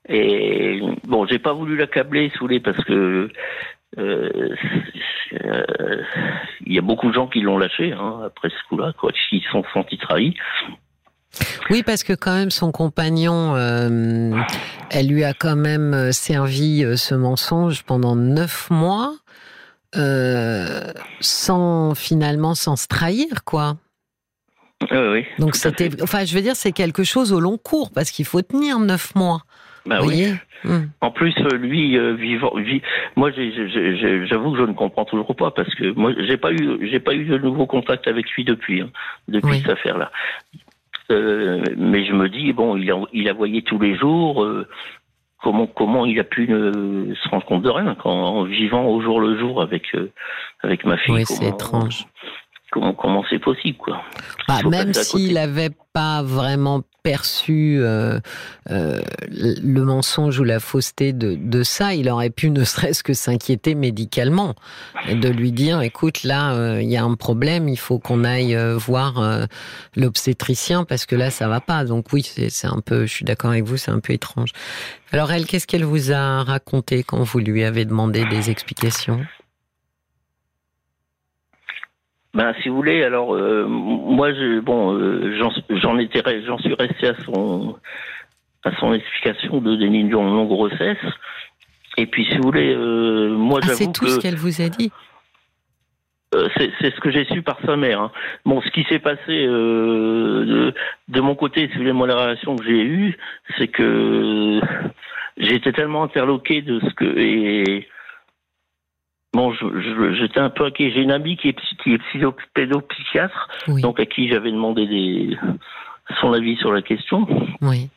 Et 0.09 0.81
bon, 1.05 1.27
j'ai 1.27 1.39
pas 1.39 1.53
voulu 1.53 1.77
la 1.77 1.87
câbler, 1.87 2.29
si 2.31 2.39
vous 2.39 2.47
voulez, 2.47 2.61
parce 2.61 2.83
que 2.85 3.29
euh, 3.99 4.55
euh, 5.45 6.03
il 6.65 6.75
y 6.75 6.79
a 6.79 6.83
beaucoup 6.83 7.09
de 7.09 7.15
gens 7.15 7.27
qui 7.27 7.41
l'ont 7.41 7.59
lâché 7.59 7.93
hein, 7.93 8.21
après 8.27 8.51
ce 8.51 8.69
coup-là, 8.69 8.93
quoi, 8.99 9.11
qui 9.13 9.41
se 9.41 9.51
sont 9.51 9.65
sentis 9.73 9.99
trahis. 9.99 10.37
Oui, 11.71 11.83
parce 11.83 12.05
que 12.05 12.13
quand 12.13 12.35
même 12.35 12.51
son 12.51 12.73
compagnon, 12.73 13.55
euh, 13.57 14.31
elle 14.91 15.09
lui 15.09 15.25
a 15.25 15.35
quand 15.35 15.57
même 15.57 16.13
servi 16.13 16.85
ce 16.97 17.15
mensonge 17.15 17.83
pendant 17.83 18.17
neuf 18.17 18.71
mois, 18.71 19.15
sans 21.21 21.95
finalement 21.95 22.55
sans 22.55 22.77
se 22.77 22.87
trahir, 22.87 23.45
quoi. 23.45 23.77
Oui, 24.91 24.99
oui. 25.13 25.27
Donc 25.39 25.57
c'était, 25.57 25.91
enfin, 26.03 26.25
je 26.25 26.35
veux 26.35 26.43
dire, 26.43 26.57
c'est 26.57 26.73
quelque 26.73 27.05
chose 27.05 27.33
au 27.33 27.41
long 27.41 27.59
cours 27.59 27.91
parce 27.95 28.11
qu'il 28.11 28.25
faut 28.25 28.43
tenir 28.43 28.79
neuf 28.79 29.15
mois. 29.15 29.43
Bah 29.85 30.01
oui. 30.03 30.33
Hmm. 30.65 30.87
En 31.01 31.13
plus, 31.13 31.35
lui, 31.55 31.97
vivant, 32.17 32.53
moi, 33.15 33.31
j'avoue 33.31 34.53
que 34.53 34.59
je 34.59 34.63
ne 34.65 34.73
comprends 34.73 35.05
toujours 35.05 35.37
pas 35.37 35.53
parce 35.53 35.73
que 35.77 35.93
moi, 35.93 36.13
j'ai 36.27 36.37
pas 36.37 36.51
eu, 36.51 36.89
j'ai 36.91 36.99
pas 36.99 37.15
eu 37.15 37.25
de 37.25 37.39
nouveau 37.39 37.67
contact 37.67 38.09
avec 38.09 38.29
lui 38.33 38.45
depuis, 38.45 38.81
hein, 38.81 38.91
depuis 39.29 39.59
cette 39.59 39.71
affaire-là. 39.71 40.11
Euh, 41.11 41.63
mais 41.77 42.05
je 42.05 42.13
me 42.13 42.29
dis, 42.29 42.53
bon, 42.53 42.77
il 42.77 42.91
a, 42.91 43.01
il 43.13 43.29
a 43.29 43.33
voyé 43.33 43.63
tous 43.63 43.79
les 43.79 43.97
jours. 43.97 44.43
Euh, 44.43 44.67
comment, 45.43 45.67
comment 45.67 46.05
il 46.07 46.19
a 46.19 46.25
pu 46.25 46.49
ne, 46.49 47.15
se 47.15 47.29
rendre 47.29 47.45
compte 47.45 47.63
de 47.63 47.71
rien 47.71 47.97
en 48.05 48.45
vivant 48.45 48.87
au 48.87 49.01
jour 49.01 49.21
le 49.21 49.39
jour 49.39 49.63
avec, 49.63 49.95
euh, 49.95 50.11
avec 50.63 50.85
ma 50.85 50.97
fille 50.97 51.15
Oui, 51.15 51.25
c'est 51.25 51.47
étrange. 51.47 52.07
Comment, 52.73 52.95
comment 52.95 53.25
c'est 53.31 53.39
possible, 53.39 53.79
quoi. 53.79 54.03
Bah, 54.49 54.59
même 54.69 54.93
s'il 54.93 55.35
n'avait 55.35 55.71
pas 55.93 56.23
vraiment 56.23 56.83
perçu 57.03 57.79
euh, 57.79 58.19
euh, 58.71 59.01
le 59.31 59.81
mensonge 59.85 60.41
ou 60.41 60.45
la 60.45 60.59
fausseté 60.59 61.13
de, 61.13 61.37
de 61.37 61.63
ça, 61.63 61.95
il 61.95 62.11
aurait 62.11 62.31
pu 62.31 62.51
ne 62.51 62.65
serait-ce 62.65 63.05
que 63.05 63.15
s'inquiéter 63.15 63.77
médicalement, 63.77 64.57
de 65.09 65.29
lui 65.29 65.53
dire, 65.53 65.81
écoute, 65.83 66.25
là, 66.25 66.55
euh, 66.55 66.83
il 66.83 66.91
y 66.91 66.97
a 66.97 67.05
un 67.05 67.15
problème, 67.15 67.69
il 67.69 67.79
faut 67.79 68.01
qu'on 68.01 68.25
aille 68.25 68.57
voir 68.75 69.47
l'obstétricien 69.95 70.85
parce 70.85 71.07
que 71.07 71.15
là, 71.15 71.31
ça 71.31 71.47
va 71.47 71.61
pas. 71.61 71.85
Donc 71.85 72.13
oui, 72.13 72.23
c'est 72.49 72.67
un 72.67 72.81
peu, 72.85 73.07
je 73.07 73.13
suis 73.13 73.25
d'accord 73.25 73.51
avec 73.51 73.65
vous, 73.65 73.77
c'est 73.77 73.93
un 73.93 74.01
peu 74.01 74.13
étrange. 74.13 74.51
Alors 75.13 75.31
elle, 75.31 75.47
qu'est-ce 75.47 75.69
qu'elle 75.69 75.85
vous 75.85 76.11
a 76.11 76.43
raconté 76.43 77.05
quand 77.05 77.23
vous 77.23 77.39
lui 77.39 77.63
avez 77.63 77.85
demandé 77.85 78.25
des 78.25 78.51
explications? 78.51 79.25
Ben, 82.37 82.53
si 82.63 82.69
vous 82.69 82.77
voulez, 82.77 83.03
alors 83.03 83.35
euh, 83.35 83.65
moi, 83.67 84.31
je, 84.35 84.61
bon, 84.61 84.93
euh, 84.93 85.35
j'en 85.71 85.99
étais, 85.99 86.23
j'en 86.45 86.59
suis 86.59 86.75
resté 86.75 87.09
à 87.09 87.15
son 87.25 87.77
à 88.63 88.77
son 88.77 88.93
explication 88.93 89.63
de 89.63 89.75
de 89.75 89.87
non 89.87 90.45
grossesse. 90.45 90.99
Et 91.97 92.05
puis, 92.05 92.27
si 92.27 92.37
vous 92.37 92.43
voulez, 92.43 92.75
euh, 92.75 93.31
moi, 93.31 93.61
ah, 93.63 93.67
j'avoue 93.69 93.79
c'est 93.79 93.93
tout 93.93 94.07
ce 94.07 94.21
qu'elle 94.21 94.37
vous 94.37 94.61
a 94.61 94.69
dit. 94.69 94.93
C'est 96.59 96.95
ce 96.95 97.01
que 97.01 97.11
j'ai 97.11 97.25
su 97.25 97.41
par 97.41 97.57
sa 97.65 97.77
mère. 97.77 98.03
Hein. 98.03 98.13
Bon, 98.45 98.61
ce 98.61 98.71
qui 98.71 98.85
s'est 98.85 98.99
passé 98.99 99.23
euh, 99.31 100.73
de, 101.09 101.21
mon 101.23 101.35
côté, 101.35 101.69
si 101.69 101.73
vous 101.73 101.79
voulez, 101.79 101.93
moi, 101.95 102.07
la 102.07 102.17
relation 102.17 102.55
que 102.57 102.65
j'ai 102.65 102.83
eue, 102.83 103.17
c'est 103.57 103.69
que 103.69 104.61
j'étais 105.39 105.73
tellement 105.73 106.03
interloqué 106.03 106.61
de 106.61 106.81
ce 106.81 106.93
que 106.93 107.07
et 107.17 107.89
bon, 109.37 109.53
j'étais 110.15 110.41
un 110.41 110.51
peu 110.51 110.65
inquiet. 110.65 110.91
J'ai 110.91 111.03
une 111.03 111.13
amie 111.13 111.37
qui 111.37 111.51
est, 111.51 111.59
qui 111.83 111.93
est 111.93 112.01
pédopsychiatre, 112.55 113.49
donc 113.69 114.01
à 114.01 114.07
qui 114.07 114.29
j'avais 114.29 114.51
demandé 114.51 114.87
des, 114.87 115.37
son 116.21 116.33
avis 116.33 116.57
sur 116.57 116.73
la 116.73 116.83
question. 116.83 117.27
Oui. 117.61 117.89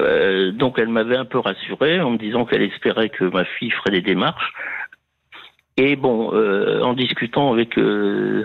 Euh, 0.00 0.50
donc 0.50 0.78
elle 0.78 0.88
m'avait 0.88 1.16
un 1.16 1.24
peu 1.24 1.38
rassuré 1.38 2.00
en 2.00 2.10
me 2.10 2.18
disant 2.18 2.44
qu'elle 2.44 2.62
espérait 2.62 3.10
que 3.10 3.24
ma 3.24 3.44
fille 3.44 3.70
ferait 3.70 3.92
des 3.92 4.02
démarches. 4.02 4.52
Et 5.76 5.96
bon, 5.96 6.32
euh, 6.34 6.82
en 6.82 6.94
discutant 6.94 7.52
avec 7.52 7.78
euh, 7.78 8.44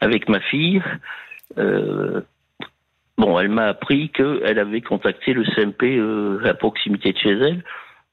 avec 0.00 0.28
ma 0.28 0.40
fille, 0.40 0.82
bon, 1.56 3.38
elle 3.38 3.48
m'a 3.48 3.66
appris 3.68 4.10
qu'elle 4.10 4.58
avait 4.58 4.80
contacté 4.80 5.32
le 5.32 5.44
CMP 5.44 6.00
à 6.46 6.54
proximité 6.54 7.12
de 7.12 7.18
chez 7.18 7.30
elle 7.30 7.62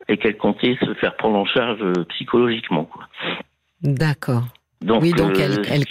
et 0.10 0.18
qu'elle 0.18 0.38
comptait 0.38 0.78
se 0.82 0.94
faire 0.96 1.16
prendre 1.16 1.38
en 1.38 1.46
charge 1.46 1.80
psychologiquement. 2.10 2.90
D'accord. 3.82 4.44
Donc, 4.82 5.02
oui, 5.02 5.12
donc 5.12 5.38
elle, 5.38 5.62
elle, 5.70 5.84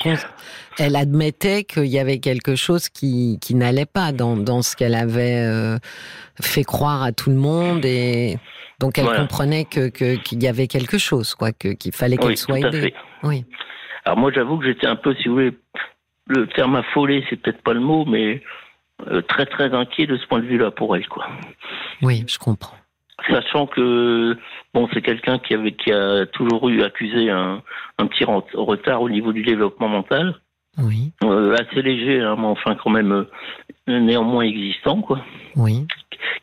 elle, 0.79 0.97
admettait 0.97 1.65
qu'il 1.65 1.87
y 1.87 1.99
avait 1.99 2.19
quelque 2.19 2.55
chose 2.57 2.89
qui, 2.89 3.39
qui 3.41 3.55
n'allait 3.55 3.87
pas 3.87 4.13
dans, 4.13 4.37
dans 4.37 4.63
ce 4.63 4.77
qu'elle 4.77 4.95
avait 4.95 5.79
fait 6.41 6.65
croire 6.65 7.03
à 7.03 7.13
tout 7.13 7.29
le 7.29 7.37
monde 7.37 7.85
et 7.85 8.39
donc 8.79 8.97
elle 8.97 9.05
comprenait 9.15 9.67
que 9.67 9.89
qu'il 9.89 10.43
y 10.43 10.49
avait 10.49 10.69
quelque 10.69 10.97
chose, 10.97 11.35
quoi, 11.35 11.53
qu'il 11.53 11.93
fallait 11.93 12.17
qu'elle 12.17 12.39
soit 12.39 12.61
aidée. 12.61 12.95
Oui. 13.23 13.45
Alors 14.09 14.17
moi, 14.17 14.33
j'avoue 14.35 14.57
que 14.57 14.65
j'étais 14.65 14.87
un 14.87 14.97
peu, 14.97 15.15
si 15.17 15.29
vous 15.29 15.35
voulez, 15.35 15.53
le 16.29 16.47
terme 16.47 16.77
affolé, 16.77 17.23
c'est 17.29 17.37
peut-être 17.37 17.61
pas 17.61 17.75
le 17.75 17.81
mot, 17.81 18.07
mais 18.07 18.43
euh, 19.09 19.21
très 19.21 19.45
très 19.45 19.75
inquiet 19.75 20.07
de 20.07 20.17
ce 20.17 20.27
point 20.27 20.41
de 20.41 20.47
vue-là 20.47 20.71
pour 20.71 20.97
elle, 20.97 21.07
quoi. 21.09 21.27
Oui, 22.01 22.25
je 22.27 22.39
comprends. 22.39 22.78
Sachant 23.29 23.67
que 23.67 24.37
bon, 24.73 24.89
c'est 24.93 25.03
quelqu'un 25.03 25.39
qui 25.39 25.55
avait 25.55 25.73
qui 25.73 25.93
a 25.93 26.27
toujours 26.27 26.69
eu 26.69 26.83
accusé 26.83 27.31
un, 27.31 27.63
un 27.99 28.07
petit 28.07 28.25
retard 28.25 29.03
au 29.03 29.11
niveau 29.11 29.33
du 29.33 29.43
développement 29.43 29.89
mental. 29.89 30.35
Oui. 30.79 31.13
Euh, 31.25 31.55
assez 31.55 31.83
léger, 31.83 32.21
hein, 32.21 32.37
mais 32.39 32.47
enfin 32.47 32.77
quand 32.77 32.91
même 32.91 33.13
euh, 33.13 34.01
néanmoins 34.01 34.45
existant, 34.45 35.03
quoi. 35.03 35.21
Oui 35.57 35.87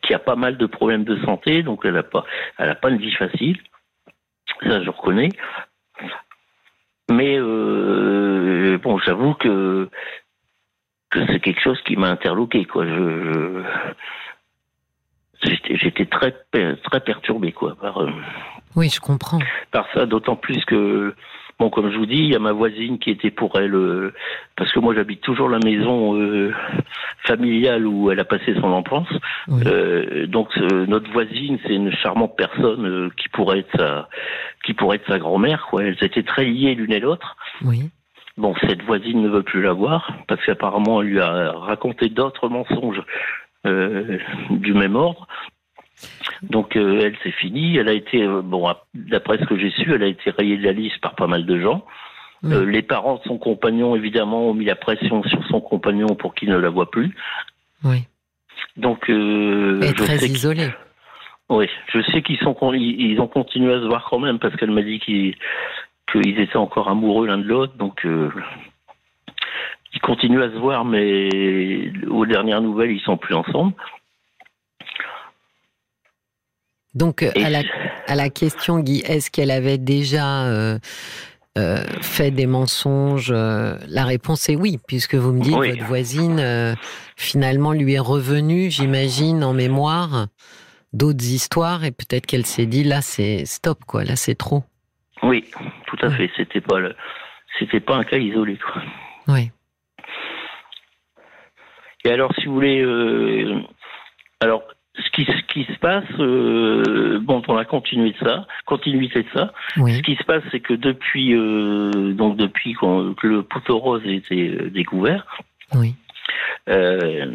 qui 0.06 0.14
a 0.14 0.18
pas 0.18 0.36
mal 0.36 0.56
de 0.56 0.66
problèmes 0.66 1.04
de 1.04 1.16
santé, 1.24 1.62
donc 1.62 1.80
elle 1.84 1.94
n'a 1.94 2.02
pas, 2.02 2.24
elle 2.58 2.70
a 2.70 2.74
pas 2.74 2.90
une 2.90 2.98
vie 2.98 3.12
facile. 3.12 3.58
Ça, 4.62 4.82
je 4.82 4.90
reconnais. 4.90 5.30
Mais 7.10 7.36
euh, 7.38 8.78
bon, 8.78 8.98
j'avoue 8.98 9.34
que 9.34 9.88
que 11.10 11.24
c'est 11.26 11.40
quelque 11.40 11.60
chose 11.60 11.80
qui 11.82 11.96
m'a 11.96 12.08
interloqué, 12.08 12.64
quoi. 12.64 12.84
Je, 12.84 13.62
j'étais 15.42 16.06
très 16.06 16.32
très 16.84 17.00
perturbé, 17.00 17.52
quoi, 17.52 17.76
par. 17.80 17.98
Euh, 17.98 18.10
oui, 18.74 18.90
je 18.90 19.00
comprends. 19.00 19.38
Par 19.70 19.86
ça, 19.94 20.06
d'autant 20.06 20.36
plus 20.36 20.64
que 20.66 21.14
Bon, 21.58 21.70
comme 21.70 21.90
je 21.90 21.96
vous 21.96 22.04
dis, 22.04 22.16
il 22.16 22.30
y 22.30 22.36
a 22.36 22.38
ma 22.38 22.52
voisine 22.52 22.98
qui 22.98 23.10
était 23.10 23.30
pour 23.30 23.58
elle, 23.58 23.74
euh, 23.74 24.12
parce 24.56 24.70
que 24.72 24.78
moi 24.78 24.94
j'habite 24.94 25.22
toujours 25.22 25.48
la 25.48 25.58
maison 25.58 26.14
euh, 26.14 26.52
familiale 27.26 27.86
où 27.86 28.10
elle 28.10 28.20
a 28.20 28.26
passé 28.26 28.54
son 28.60 28.72
enfance. 28.72 29.08
Euh, 29.64 30.26
donc 30.26 30.54
notre 30.58 31.10
voisine, 31.12 31.58
c'est 31.62 31.74
une 31.74 31.92
charmante 31.92 32.36
personne 32.36 33.10
qui 33.16 33.30
pourrait 33.30 33.60
être 33.60 33.74
sa, 33.74 34.08
qui 34.66 34.74
pourrait 34.74 34.96
être 34.96 35.08
sa 35.08 35.18
grand-mère. 35.18 35.66
Quoi. 35.70 35.84
Elles 35.84 36.04
étaient 36.04 36.24
très 36.24 36.44
liées 36.44 36.74
l'une 36.74 36.92
et 36.92 37.00
l'autre. 37.00 37.36
Oui. 37.64 37.88
Bon, 38.36 38.54
cette 38.68 38.82
voisine 38.82 39.22
ne 39.22 39.30
veut 39.30 39.42
plus 39.42 39.62
la 39.62 39.72
voir 39.72 40.12
parce 40.28 40.44
qu'apparemment 40.44 41.00
elle 41.00 41.08
lui 41.08 41.20
a 41.20 41.52
raconté 41.52 42.10
d'autres 42.10 42.50
mensonges 42.50 43.00
du 44.50 44.72
même 44.74 44.96
ordre. 44.96 45.26
Donc 46.42 46.76
euh, 46.76 47.00
elle, 47.02 47.16
c'est 47.22 47.32
fini. 47.32 47.76
Elle 47.76 47.88
a 47.88 47.92
été, 47.92 48.22
euh, 48.22 48.42
bon, 48.42 48.68
d'après 48.94 49.38
ce 49.38 49.44
que 49.44 49.58
j'ai 49.58 49.70
su, 49.70 49.92
elle 49.92 50.02
a 50.02 50.06
été 50.06 50.30
rayée 50.30 50.56
de 50.56 50.64
la 50.64 50.72
liste 50.72 51.00
par 51.00 51.14
pas 51.14 51.26
mal 51.26 51.46
de 51.46 51.60
gens. 51.60 51.84
Euh, 52.44 52.64
les 52.64 52.82
parents 52.82 53.16
de 53.16 53.22
son 53.24 53.38
compagnon, 53.38 53.96
évidemment, 53.96 54.50
ont 54.50 54.54
mis 54.54 54.66
la 54.66 54.76
pression 54.76 55.22
sur 55.24 55.44
son 55.48 55.60
compagnon 55.60 56.06
pour 56.06 56.34
qu'il 56.34 56.50
ne 56.50 56.56
la 56.56 56.68
voit 56.68 56.90
plus. 56.90 57.16
Oui. 57.82 58.04
Donc, 58.76 59.06
elle 59.08 59.82
est 59.82 59.96
très 59.96 60.24
isolée. 60.26 60.68
Oui, 61.48 61.66
je 61.92 62.02
sais 62.12 62.22
qu'ils 62.22 62.38
sont, 62.38 62.54
ils 62.74 63.18
ont 63.20 63.26
continué 63.26 63.72
à 63.72 63.80
se 63.80 63.86
voir 63.86 64.06
quand 64.08 64.18
même 64.18 64.38
parce 64.38 64.54
qu'elle 64.56 64.70
m'a 64.70 64.82
dit 64.82 65.00
qu'ils, 65.00 65.34
qu'ils 66.12 66.38
étaient 66.38 66.56
encore 66.56 66.88
amoureux 66.88 67.26
l'un 67.26 67.38
de 67.38 67.44
l'autre. 67.44 67.74
Donc, 67.78 68.06
ils 69.96 70.00
continuent 70.00 70.42
à 70.42 70.50
se 70.50 70.58
voir, 70.58 70.84
mais 70.84 71.90
aux 72.08 72.26
dernières 72.26 72.60
nouvelles, 72.60 72.90
ils 72.90 73.00
sont 73.00 73.16
plus 73.16 73.34
ensemble. 73.34 73.72
Donc, 76.94 77.22
euh, 77.22 77.30
à 77.42 77.48
la, 77.48 77.62
à 78.06 78.14
la, 78.14 78.28
question, 78.28 78.80
Guy, 78.80 79.00
est-ce 79.06 79.30
qu'elle 79.30 79.50
avait 79.50 79.78
déjà 79.78 80.44
euh, 80.44 80.78
euh, 81.56 81.78
fait 82.02 82.30
des 82.30 82.46
mensonges 82.46 83.32
La 83.32 84.04
réponse 84.04 84.50
est 84.50 84.56
oui, 84.56 84.78
puisque 84.86 85.14
vous 85.14 85.32
me 85.32 85.40
dites 85.40 85.54
que 85.54 85.70
votre 85.70 85.84
voisine, 85.84 86.76
finalement, 87.16 87.72
lui 87.72 87.94
est 87.94 87.98
revenue, 87.98 88.70
j'imagine, 88.70 89.44
en 89.44 89.54
mémoire 89.54 90.26
d'autres 90.92 91.24
histoires, 91.24 91.84
et 91.84 91.90
peut-être 91.90 92.26
qu'elle 92.26 92.46
s'est 92.46 92.66
dit, 92.66 92.84
là, 92.84 93.00
c'est 93.00 93.46
stop, 93.46 93.84
quoi, 93.86 94.04
là, 94.04 94.16
c'est 94.16 94.34
trop. 94.34 94.62
Oui, 95.22 95.44
tout 95.86 95.98
à 96.02 96.10
fait. 96.10 96.30
C'était 96.36 96.60
pas 96.60 96.80
le... 96.80 96.94
c'était 97.58 97.80
pas 97.80 97.96
un 97.96 98.04
cas 98.04 98.18
isolé, 98.18 98.58
quoi. 98.58 98.82
Oui. 99.28 99.50
Et 102.06 102.10
alors, 102.10 102.32
si 102.36 102.46
vous 102.46 102.54
voulez, 102.54 102.84
alors 104.40 104.62
ce 104.98 105.10
qui, 105.10 105.24
ce 105.24 105.42
qui 105.52 105.64
se 105.64 105.78
passe, 105.78 106.04
euh, 106.18 107.18
bon, 107.20 107.42
pour 107.42 107.54
la 107.54 107.64
continuité 107.64 108.18
de 108.20 108.28
ça, 108.28 108.46
continuité 108.64 109.22
de 109.22 109.28
ça, 109.34 109.52
ce 109.76 110.02
qui 110.02 110.16
se 110.16 110.24
passe, 110.24 110.42
c'est 110.50 110.60
que 110.60 110.74
depuis, 110.74 111.34
euh, 111.34 112.12
donc 112.12 112.36
depuis 112.36 112.74
que 112.74 113.26
le 113.26 113.42
poteau 113.42 113.78
rose 113.78 114.02
a 114.06 114.10
été 114.10 114.48
euh, 114.48 114.70
découvert, 114.70 115.26
oui. 115.74 115.94
Euh, 116.68 117.26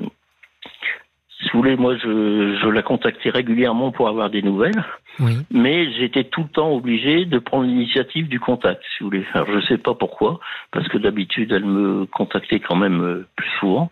si 1.42 1.50
vous 1.54 1.60
voulez, 1.60 1.76
moi, 1.76 1.96
je, 1.98 2.60
je 2.62 2.70
la 2.70 2.84
contactais 2.84 3.30
régulièrement 3.30 3.92
pour 3.92 4.08
avoir 4.08 4.30
des 4.30 4.42
nouvelles, 4.42 4.84
oui. 5.20 5.38
mais 5.50 5.92
j'étais 5.94 6.24
tout 6.24 6.44
le 6.44 6.50
temps 6.50 6.72
obligé 6.72 7.26
de 7.26 7.40
prendre 7.40 7.66
l'initiative 7.66 8.28
du 8.28 8.40
contact, 8.40 8.84
si 8.84 9.04
vous 9.04 9.10
voulez. 9.10 9.26
Alors, 9.34 9.48
je 9.52 9.66
sais 9.66 9.78
pas 9.78 9.96
pourquoi, 9.96 10.40
parce 10.72 10.88
que 10.88 10.98
d'habitude, 10.98 11.52
elle 11.52 11.66
me 11.66 12.06
contactait 12.06 12.60
quand 12.60 12.76
même 12.76 13.02
euh, 13.02 13.28
plus 13.36 13.50
souvent. 13.60 13.92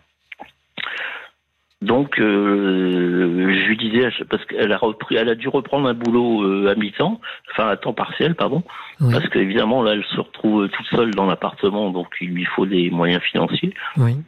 Donc, 1.82 2.20
euh, 2.20 3.54
je 3.54 3.68
lui 3.68 3.76
disais, 3.78 4.10
parce 4.28 4.44
qu'elle 4.44 4.70
a 4.70 4.76
repris, 4.76 5.16
elle 5.16 5.30
a 5.30 5.34
dû 5.34 5.48
reprendre 5.48 5.88
un 5.88 5.94
boulot 5.94 6.42
euh, 6.42 6.70
à 6.70 6.74
mi-temps, 6.74 7.20
enfin 7.50 7.68
à 7.68 7.76
temps 7.78 7.94
partiel, 7.94 8.34
pardon, 8.34 8.62
parce 8.98 9.26
qu'évidemment 9.30 9.82
là, 9.82 9.92
elle 9.92 10.04
se 10.04 10.20
retrouve 10.20 10.68
toute 10.68 10.86
seule 10.88 11.14
dans 11.14 11.24
l'appartement, 11.24 11.90
donc 11.90 12.08
il 12.20 12.34
lui 12.34 12.44
faut 12.44 12.66
des 12.66 12.90
moyens 12.90 13.22
financiers. 13.22 13.72
Oui. 13.96 14.18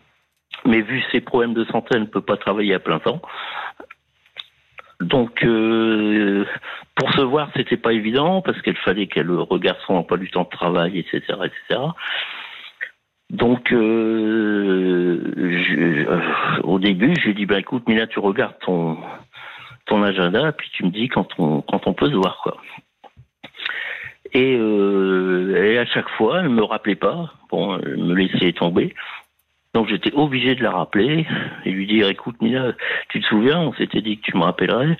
Mais 0.65 0.81
vu 0.81 1.03
ses 1.13 1.21
problèmes 1.21 1.53
de 1.53 1.65
santé, 1.67 1.89
elle 1.95 2.03
ne 2.03 2.07
peut 2.07 2.23
pas 2.23 2.39
travailler 2.39 2.73
à 2.73 2.79
plein 2.79 3.01
temps. 3.01 3.21
Donc, 5.01 5.45
euh, 5.45 6.47
pour 6.95 7.13
se 7.13 7.21
voir, 7.21 7.51
c'était 7.55 7.77
pas 7.77 7.93
évident 7.93 8.41
parce 8.41 8.63
qu'il 8.63 8.77
fallait 8.77 9.09
qu'elle 9.09 9.31
regarde 9.31 9.79
son 9.87 9.95
emploi 9.95 10.17
du 10.17 10.31
temps 10.31 10.45
de 10.45 10.57
travail, 10.57 10.99
etc., 10.99 11.21
etc. 11.45 11.81
Donc, 13.33 13.73
euh, 13.73 15.19
euh, 15.37 16.17
au 16.65 16.79
début, 16.79 17.15
j'ai 17.25 17.33
dit, 17.33 17.47
bah, 17.47 17.59
écoute, 17.59 17.89
Mila, 17.89 18.07
tu 18.07 18.19
regardes 18.19 18.59
ton, 18.61 18.99
ton 19.87 20.03
agenda, 20.03 20.53
puis 20.53 20.71
tu 20.73 20.85
me 20.85 20.91
dis 20.91 21.09
quand 21.09 21.29
on, 21.39 21.63
quand 21.63 21.87
on 21.87 21.95
peut 21.95 22.11
se 22.11 22.15
voir, 22.15 22.39
quoi. 22.43 22.59
Et, 24.35 24.57
euh, 24.59 25.65
et 25.65 25.79
à 25.79 25.87
chaque 25.87 26.09
fois, 26.11 26.41
elle 26.41 26.51
me 26.51 26.63
rappelait 26.63 26.95
pas. 26.95 27.33
Bon, 27.51 27.79
elle 27.79 27.99
me 27.99 28.15
laissait 28.15 28.53
tomber. 28.53 28.95
Donc 29.75 29.89
j'étais 29.89 30.13
obligé 30.13 30.55
de 30.55 30.63
la 30.63 30.71
rappeler 30.71 31.27
et 31.65 31.71
lui 31.71 31.87
dire 31.87 32.09
écoute 32.09 32.41
Mila, 32.43 32.73
tu 33.09 33.21
te 33.21 33.27
souviens, 33.27 33.59
on 33.61 33.73
s'était 33.73 34.03
dit 34.03 34.19
que 34.19 34.23
tu 34.23 34.37
me 34.37 34.43
rappellerais. 34.43 34.99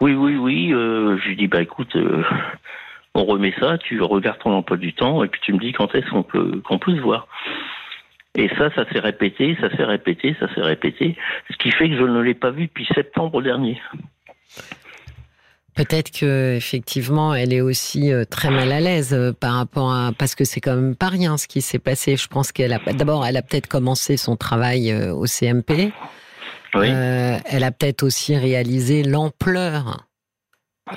Oui, 0.00 0.14
oui, 0.14 0.36
oui. 0.36 0.72
Euh, 0.72 1.18
je 1.18 1.28
lui 1.28 1.36
dis 1.36 1.48
bah 1.48 1.62
écoute, 1.62 1.94
euh, 1.96 2.22
on 3.14 3.24
remet 3.24 3.54
ça, 3.60 3.78
tu 3.78 4.00
regardes 4.00 4.38
ton 4.38 4.52
emploi 4.52 4.76
du 4.76 4.94
temps 4.94 5.22
et 5.22 5.28
puis 5.28 5.40
tu 5.44 5.52
me 5.52 5.58
dis 5.58 5.72
quand 5.72 5.94
est-ce 5.94 6.08
qu'on 6.10 6.22
peut 6.22 6.60
qu'on 6.64 6.78
peut 6.78 6.94
se 6.94 7.00
voir. 7.00 7.28
Et 8.34 8.48
ça, 8.56 8.74
ça 8.74 8.90
s'est 8.90 8.98
répété, 8.98 9.56
ça 9.60 9.74
s'est 9.76 9.84
répété, 9.84 10.34
ça 10.40 10.52
s'est 10.54 10.62
répété, 10.62 11.16
ce 11.50 11.56
qui 11.58 11.70
fait 11.70 11.90
que 11.90 11.96
je 11.96 12.02
ne 12.02 12.20
l'ai 12.20 12.34
pas 12.34 12.50
vu 12.50 12.66
depuis 12.66 12.86
septembre 12.94 13.42
dernier. 13.42 13.78
Peut-être 15.74 16.10
que 16.10 16.54
effectivement, 16.54 17.34
elle 17.34 17.52
est 17.52 17.62
aussi 17.62 18.12
euh, 18.12 18.24
très 18.24 18.50
mal 18.50 18.72
à 18.72 18.80
l'aise 18.80 19.14
euh, 19.14 19.32
par 19.32 19.54
rapport 19.54 19.92
à 19.92 20.12
parce 20.16 20.34
que 20.34 20.44
c'est 20.44 20.60
quand 20.60 20.74
même 20.74 20.94
pas 20.94 21.08
rien 21.08 21.38
ce 21.38 21.46
qui 21.48 21.62
s'est 21.62 21.78
passé. 21.78 22.16
Je 22.16 22.28
pense 22.28 22.52
qu'elle 22.52 22.74
a 22.74 22.78
d'abord, 22.92 23.24
elle 23.24 23.38
a 23.38 23.42
peut-être 23.42 23.68
commencé 23.68 24.18
son 24.18 24.36
travail 24.36 24.92
euh, 24.92 25.14
au 25.14 25.26
CMP. 25.26 25.92
Oui. 26.74 26.88
elle 26.88 27.64
a 27.64 27.70
peut-être 27.70 28.02
aussi 28.02 28.34
réalisé 28.34 29.02
l'ampleur 29.02 30.06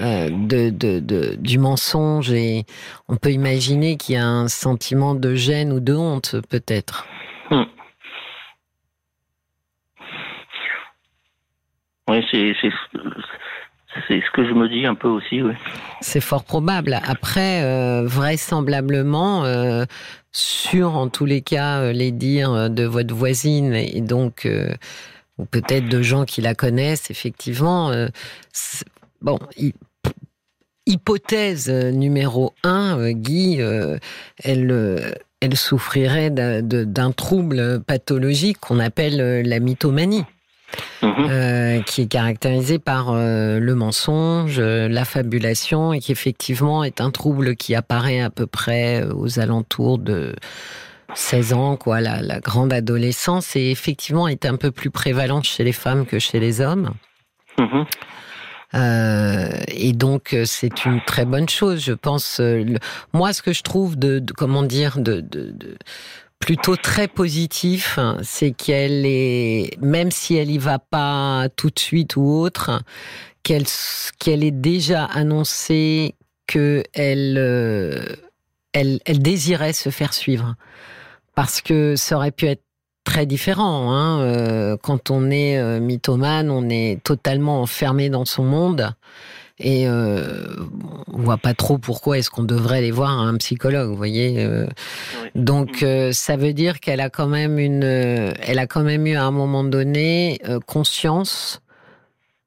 euh, 0.01 0.29
de, 0.31 0.71
de, 0.71 1.35
du 1.35 1.59
mensonge 1.59 2.31
et 2.31 2.65
on 3.07 3.17
peut 3.17 3.29
imaginer 3.29 3.97
qu'il 3.97 4.15
y 4.15 4.17
a 4.17 4.27
un 4.27 4.47
sentiment 4.47 5.13
de 5.13 5.35
gêne 5.35 5.71
ou 5.71 5.79
de 5.79 5.93
honte 5.93 6.37
peut-être. 6.49 7.05
Hmm. 7.51 7.65
Oui, 12.09 12.25
c'est 12.31 12.55
c'est 14.07 14.21
ce 14.21 14.31
que 14.31 14.45
je 14.45 14.53
me 14.53 14.67
dis 14.67 14.87
un 14.87 14.95
peu 14.95 15.07
aussi, 15.07 15.41
oui. 15.41 15.53
C'est 16.01 16.19
fort 16.19 16.43
probable. 16.43 16.99
Après, 17.07 17.63
euh, 17.63 18.05
vraisemblablement, 18.05 19.45
euh, 19.45 19.85
sur 20.31 20.95
en 20.95 21.09
tous 21.09 21.25
les 21.25 21.41
cas 21.41 21.91
les 21.93 22.11
dires 22.11 22.71
de 22.71 22.83
votre 22.83 23.13
voisine 23.13 23.73
et 23.73 24.01
donc 24.01 24.49
ou 25.37 25.45
peut-être 25.45 25.87
de 25.87 26.01
gens 26.01 26.25
qui 26.25 26.41
la 26.41 26.55
connaissent, 26.55 27.09
effectivement, 27.09 27.91
Bon, 29.21 29.39
hypothèse 30.85 31.69
numéro 31.69 32.53
un, 32.63 32.99
euh, 32.99 33.11
Guy, 33.11 33.57
euh, 33.59 33.97
elle, 34.43 34.69
euh, 34.71 35.11
elle 35.41 35.57
souffrirait 35.57 36.29
d'un 36.29 37.11
trouble 37.11 37.81
pathologique 37.85 38.59
qu'on 38.59 38.79
appelle 38.79 39.43
la 39.47 39.59
mythomanie. 39.59 40.25
Mhm. 41.03 41.83
qui 41.83 42.01
est 42.01 42.07
caractérisé 42.07 42.79
par 42.79 43.13
le 43.13 43.73
mensonge, 43.75 44.59
la 44.59 45.05
fabulation, 45.05 45.93
et 45.93 45.99
qui 45.99 46.11
effectivement 46.11 46.83
est 46.83 46.99
un 46.99 47.11
trouble 47.11 47.55
qui 47.55 47.75
apparaît 47.75 48.19
à 48.19 48.29
peu 48.29 48.45
près 48.45 49.05
aux 49.13 49.39
alentours 49.39 49.99
de 49.99 50.35
16 51.13 51.53
ans, 51.53 51.77
quoi, 51.77 52.01
la, 52.01 52.21
la 52.21 52.39
grande 52.41 52.73
adolescence, 52.73 53.55
et 53.55 53.69
effectivement 53.69 54.27
est 54.27 54.45
un 54.45 54.57
peu 54.57 54.71
plus 54.71 54.89
prévalente 54.89 55.45
chez 55.45 55.63
les 55.63 55.71
femmes 55.71 56.05
que 56.05 56.19
chez 56.19 56.39
les 56.39 56.59
hommes. 56.59 56.91
Mhm. 57.57 57.85
Euh, 58.73 59.49
et 59.67 59.93
donc 59.93 60.33
euh, 60.33 60.45
c'est 60.45 60.85
une 60.85 61.01
très 61.05 61.25
bonne 61.25 61.49
chose, 61.49 61.79
je 61.81 61.93
pense. 61.93 62.39
Euh, 62.39 62.65
moi, 63.13 63.33
ce 63.33 63.41
que 63.41 63.53
je 63.53 63.61
trouve 63.61 63.97
de, 63.97 64.23
comment 64.35 64.63
dire 64.63 64.99
de, 64.99 65.23
plutôt 66.39 66.75
très 66.75 67.07
positif, 67.07 67.99
c'est 68.23 68.51
qu'elle 68.51 69.05
est, 69.05 69.77
même 69.81 70.11
si 70.11 70.35
elle 70.35 70.51
y 70.51 70.57
va 70.57 70.79
pas 70.79 71.47
tout 71.55 71.69
de 71.69 71.79
suite 71.79 72.15
ou 72.15 72.27
autre, 72.27 72.81
qu'elle 73.43 73.65
qu'elle 74.19 74.43
ait 74.43 74.51
déjà 74.51 75.05
annoncé 75.05 76.15
que 76.47 76.83
elle, 76.93 77.37
elle, 78.73 78.99
elle 79.05 79.19
désirait 79.19 79.73
se 79.73 79.89
faire 79.89 80.13
suivre, 80.13 80.55
parce 81.35 81.61
que 81.61 81.95
ça 81.95 82.17
aurait 82.17 82.31
pu 82.31 82.47
être 82.47 82.64
très 83.05 83.25
différent. 83.25 83.93
Hein. 83.93 84.19
Euh, 84.19 84.75
quand 84.81 85.09
on 85.11 85.31
est 85.31 85.57
euh, 85.57 85.79
mythomane, 85.79 86.49
on 86.49 86.69
est 86.69 87.01
totalement 87.03 87.61
enfermé 87.61 88.09
dans 88.09 88.25
son 88.25 88.43
monde. 88.43 88.93
Et 89.57 89.87
euh, 89.87 90.47
on 91.13 91.21
voit 91.21 91.37
pas 91.37 91.53
trop 91.53 91.77
pourquoi 91.77 92.17
est-ce 92.17 92.29
qu'on 92.29 92.43
devrait 92.43 92.79
aller 92.79 92.91
voir 92.91 93.11
un 93.11 93.37
psychologue, 93.37 93.87
vous 93.87 93.95
voyez. 93.95 94.43
Euh. 94.43 94.67
Donc 95.35 95.81
mm. 95.81 96.11
ça 96.11 96.35
veut 96.35 96.51
dire 96.51 96.81
qu'elle 96.81 96.99
a 96.99 97.09
quand 97.09 97.27
même 97.27 97.57
une, 97.57 97.83
elle 97.83 98.59
a 98.59 98.67
quand 98.67 98.83
même 98.83 99.07
eu 99.07 99.15
à 99.15 99.23
un 99.23 99.31
moment 99.31 99.63
donné 99.63 100.41
conscience 100.65 101.61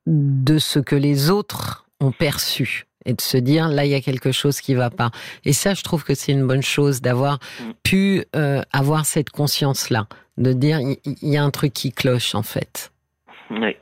de 0.06 0.58
ce 0.58 0.78
que 0.80 0.96
les 0.96 1.30
autres 1.30 1.86
ont 2.00 2.12
perçu 2.12 2.84
et 3.06 3.14
de 3.14 3.22
se 3.22 3.38
dire 3.38 3.68
là 3.68 3.86
il 3.86 3.90
y 3.90 3.94
a 3.94 4.02
quelque 4.02 4.30
chose 4.30 4.60
qui 4.60 4.74
va 4.74 4.90
pas. 4.90 5.10
Et 5.46 5.54
ça, 5.54 5.72
je 5.72 5.82
trouve 5.82 6.04
que 6.04 6.14
c'est 6.14 6.32
une 6.32 6.46
bonne 6.46 6.62
chose 6.62 7.00
d'avoir 7.00 7.38
mm. 7.38 7.70
pu 7.84 8.24
avoir 8.70 9.06
cette 9.06 9.30
conscience 9.30 9.88
là 9.88 10.08
de 10.38 10.52
dire 10.52 10.80
il 10.80 10.96
y, 11.22 11.36
a 11.36 11.42
un 11.42 11.50
truc 11.50 11.72
qui 11.72 11.92
cloche 11.92 12.34
en 12.34 12.42
fait. 12.42 12.92
Oui. 13.50 13.76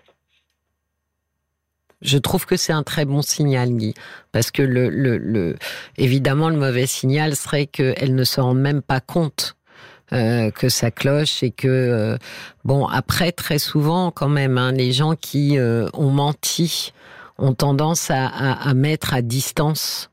Je 2.02 2.18
trouve 2.18 2.46
que 2.46 2.56
c'est 2.56 2.72
un 2.72 2.82
très 2.82 3.04
bon 3.04 3.22
signal, 3.22 3.70
Guy, 3.70 3.94
parce 4.30 4.50
que 4.50 4.62
le, 4.62 4.90
le, 4.90 5.56
évidemment 5.96 6.50
le 6.50 6.56
mauvais 6.56 6.86
signal 6.86 7.34
serait 7.36 7.66
qu'elle 7.66 8.14
ne 8.14 8.24
se 8.24 8.40
rende 8.40 8.58
même 8.58 8.82
pas 8.82 9.00
compte 9.00 9.56
euh, 10.12 10.50
que 10.50 10.68
ça 10.68 10.90
cloche 10.90 11.42
et 11.42 11.50
que 11.50 11.66
euh, 11.66 12.16
bon 12.64 12.86
après 12.86 13.32
très 13.32 13.58
souvent 13.58 14.12
quand 14.12 14.28
même 14.28 14.56
hein, 14.56 14.70
les 14.70 14.92
gens 14.92 15.16
qui 15.16 15.58
euh, 15.58 15.88
ont 15.94 16.10
menti 16.10 16.92
ont 17.38 17.54
tendance 17.54 18.08
à, 18.12 18.26
à 18.28 18.72
mettre 18.72 19.14
à 19.14 19.20
distance 19.20 20.10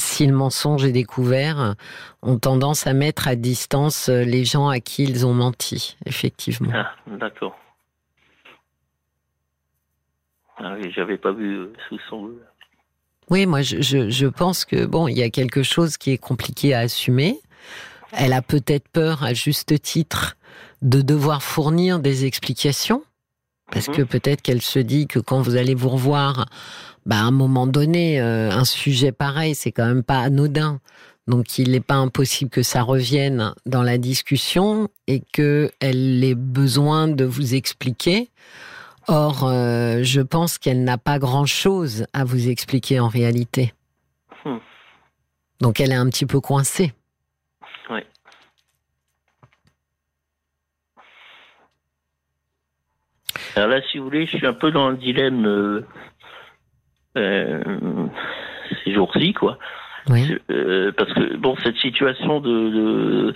si 0.00 0.26
le 0.26 0.32
mensonge 0.32 0.84
est 0.84 0.92
découvert, 0.92 1.74
ont 2.22 2.38
tendance 2.38 2.86
à 2.86 2.92
mettre 2.92 3.28
à 3.28 3.36
distance 3.36 4.08
euh, 4.08 4.24
les 4.24 4.44
gens 4.44 4.68
à 4.68 4.80
qui 4.80 5.04
ils 5.04 5.26
ont 5.26 5.34
menti, 5.34 5.96
effectivement. 6.06 6.70
Ah, 6.74 6.92
d'accord. 7.06 7.56
Ah 10.58 10.74
oui, 10.78 10.92
j'avais 10.94 11.16
pas 11.16 11.32
vu 11.32 11.56
euh, 11.56 11.72
sous 11.88 11.98
son. 12.08 12.30
Oui, 13.30 13.46
moi, 13.46 13.62
je, 13.62 13.80
je, 13.80 14.26
pense 14.26 14.64
que 14.64 14.84
bon, 14.84 15.08
il 15.08 15.16
y 15.16 15.22
a 15.22 15.30
quelque 15.30 15.62
chose 15.62 15.96
qui 15.96 16.10
est 16.10 16.18
compliqué 16.18 16.74
à 16.74 16.80
assumer. 16.80 17.38
Elle 18.12 18.32
a 18.32 18.42
peut-être 18.42 18.88
peur, 18.88 19.22
à 19.22 19.32
juste 19.34 19.80
titre, 19.80 20.36
de 20.82 21.00
devoir 21.00 21.42
fournir 21.42 22.00
des 22.00 22.26
explications, 22.26 23.04
parce 23.70 23.88
mhm. 23.88 23.96
que 23.96 24.02
peut-être 24.02 24.42
qu'elle 24.42 24.62
se 24.62 24.78
dit 24.78 25.06
que 25.06 25.18
quand 25.18 25.40
vous 25.40 25.56
allez 25.56 25.74
vous 25.74 25.88
revoir 25.88 26.46
bah, 27.06 27.16
à 27.16 27.22
un 27.22 27.30
moment 27.30 27.66
donné, 27.66 28.20
euh, 28.20 28.50
un 28.50 28.64
sujet 28.64 29.12
pareil, 29.12 29.54
c'est 29.54 29.72
quand 29.72 29.86
même 29.86 30.02
pas 30.02 30.20
anodin. 30.20 30.80
Donc, 31.26 31.58
il 31.58 31.70
n'est 31.70 31.80
pas 31.80 31.94
impossible 31.94 32.50
que 32.50 32.62
ça 32.62 32.82
revienne 32.82 33.54
dans 33.64 33.82
la 33.82 33.98
discussion 33.98 34.88
et 35.06 35.20
qu'elle 35.32 36.24
ait 36.24 36.34
besoin 36.34 37.08
de 37.08 37.24
vous 37.24 37.54
expliquer. 37.54 38.30
Or, 39.06 39.44
euh, 39.44 40.00
je 40.02 40.20
pense 40.20 40.58
qu'elle 40.58 40.84
n'a 40.84 40.98
pas 40.98 41.18
grand-chose 41.18 42.06
à 42.12 42.24
vous 42.24 42.48
expliquer 42.48 43.00
en 43.00 43.08
réalité. 43.08 43.72
Hmm. 44.44 44.58
Donc, 45.60 45.80
elle 45.80 45.92
est 45.92 45.96
un 45.96 46.08
petit 46.08 46.26
peu 46.26 46.40
coincée. 46.40 46.92
Oui. 47.90 48.00
Alors 53.56 53.68
là, 53.68 53.80
si 53.90 53.98
vous 53.98 54.04
voulez, 54.04 54.26
je 54.26 54.36
suis 54.36 54.46
un 54.46 54.52
peu 54.52 54.70
dans 54.70 54.86
un 54.86 54.94
dilemme. 54.94 55.46
Euh, 55.46 55.86
euh, 57.16 57.60
ces 58.84 58.94
jours-ci, 58.94 59.32
quoi. 59.32 59.58
Euh, 60.50 60.92
parce 60.96 61.12
que 61.12 61.36
bon, 61.36 61.56
cette 61.62 61.76
situation 61.76 62.40
de, 62.40 63.34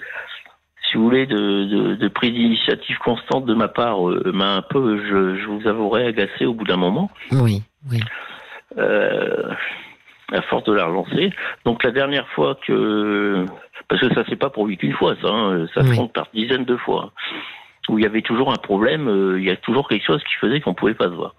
si 0.86 0.96
vous 0.96 1.04
voulez, 1.04 1.26
de, 1.26 1.94
de, 1.94 2.08
prise 2.08 2.32
d'initiative 2.32 2.98
constante 2.98 3.44
de 3.46 3.54
ma 3.54 3.68
part 3.68 4.08
euh, 4.08 4.30
m'a 4.32 4.56
un 4.56 4.62
peu, 4.62 4.98
je, 5.04 5.36
je, 5.36 5.46
vous 5.46 5.66
avouerai, 5.68 6.06
agacé 6.06 6.46
au 6.46 6.54
bout 6.54 6.64
d'un 6.64 6.76
moment. 6.76 7.10
Oui, 7.32 7.62
oui. 7.90 8.00
à 8.76 10.42
force 10.42 10.64
de 10.64 10.72
la 10.72 10.86
relancer. 10.86 11.32
Donc 11.64 11.84
la 11.84 11.90
dernière 11.90 12.28
fois 12.28 12.56
que, 12.66 13.44
parce 13.88 14.00
que 14.00 14.14
ça 14.14 14.24
s'est 14.26 14.36
pas 14.36 14.50
produit 14.50 14.76
qu'une 14.76 14.94
fois, 14.94 15.16
ça, 15.20 15.28
hein, 15.28 15.66
ça 15.74 15.82
se 15.82 15.94
compte 15.94 16.12
par 16.12 16.28
dizaines 16.32 16.64
de 16.64 16.76
fois, 16.76 17.12
où 17.88 17.98
il 17.98 18.04
y 18.04 18.06
avait 18.06 18.22
toujours 18.22 18.52
un 18.52 18.56
problème, 18.56 19.36
il 19.38 19.44
y 19.44 19.50
a 19.50 19.56
toujours 19.56 19.88
quelque 19.88 20.06
chose 20.06 20.22
qui 20.24 20.34
faisait 20.34 20.60
qu'on 20.60 20.74
pouvait 20.74 20.94
pas 20.94 21.06
se 21.06 21.14
voir. 21.14 21.34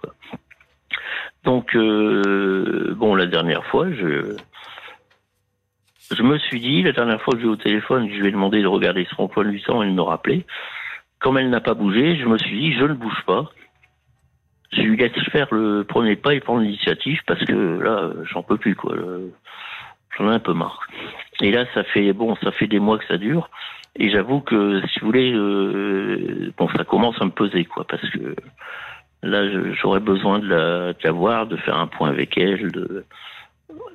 Donc, 1.45 1.75
euh, 1.75 2.93
bon, 2.97 3.15
la 3.15 3.27
dernière 3.27 3.63
fois, 3.65 3.87
je, 3.91 4.35
me 6.21 6.37
suis 6.39 6.59
dit, 6.59 6.81
la 6.81 6.91
dernière 6.91 7.21
fois 7.21 7.35
que 7.35 7.41
j'ai 7.41 7.47
au 7.47 7.55
téléphone, 7.55 8.09
je 8.11 8.19
lui 8.19 8.27
ai 8.27 8.31
demandé 8.31 8.61
de 8.61 8.67
regarder 8.67 9.07
son 9.15 9.23
emploi 9.23 9.43
du 9.45 9.61
temps 9.61 9.83
et 9.83 9.87
de 9.87 9.91
me 9.91 10.01
rappeler. 10.01 10.45
Comme 11.19 11.37
elle 11.37 11.51
n'a 11.51 11.61
pas 11.61 11.75
bougé, 11.75 12.17
je 12.17 12.25
me 12.25 12.37
suis 12.39 12.59
dit, 12.59 12.73
je 12.73 12.85
ne 12.85 12.93
bouge 12.93 13.23
pas. 13.27 13.45
Je 14.73 14.81
lui 14.81 14.97
laisse 14.97 15.13
faire 15.31 15.47
le 15.53 15.83
premier 15.83 16.15
pas 16.15 16.33
et 16.33 16.39
prendre 16.39 16.61
l'initiative 16.61 17.21
parce 17.27 17.45
que 17.45 17.53
là, 17.53 18.11
j'en 18.23 18.41
peux 18.41 18.57
plus, 18.57 18.75
quoi. 18.75 18.95
J'en 20.17 20.31
ai 20.31 20.35
un 20.35 20.39
peu 20.39 20.53
marre. 20.53 20.87
Et 21.41 21.51
là, 21.51 21.65
ça 21.75 21.83
fait, 21.83 22.11
bon, 22.11 22.35
ça 22.37 22.51
fait 22.51 22.67
des 22.67 22.79
mois 22.79 22.97
que 22.97 23.05
ça 23.05 23.17
dure. 23.17 23.49
Et 23.97 24.09
j'avoue 24.09 24.41
que, 24.41 24.81
si 24.87 24.99
vous 24.99 25.05
voulez, 25.07 25.31
euh, 25.33 26.51
bon, 26.57 26.67
ça 26.75 26.83
commence 26.83 27.15
à 27.21 27.25
me 27.25 27.31
peser, 27.31 27.65
quoi, 27.65 27.85
parce 27.87 28.07
que 28.09 28.35
Là, 29.25 29.41
j'aurais 29.81 29.99
besoin 29.99 30.39
de 30.39 30.47
la, 30.47 31.11
voir, 31.11 31.47
de 31.47 31.57
faire 31.57 31.77
un 31.77 31.87
point 31.87 32.09
avec 32.09 32.37
elle. 32.37 32.71
De... 32.71 33.05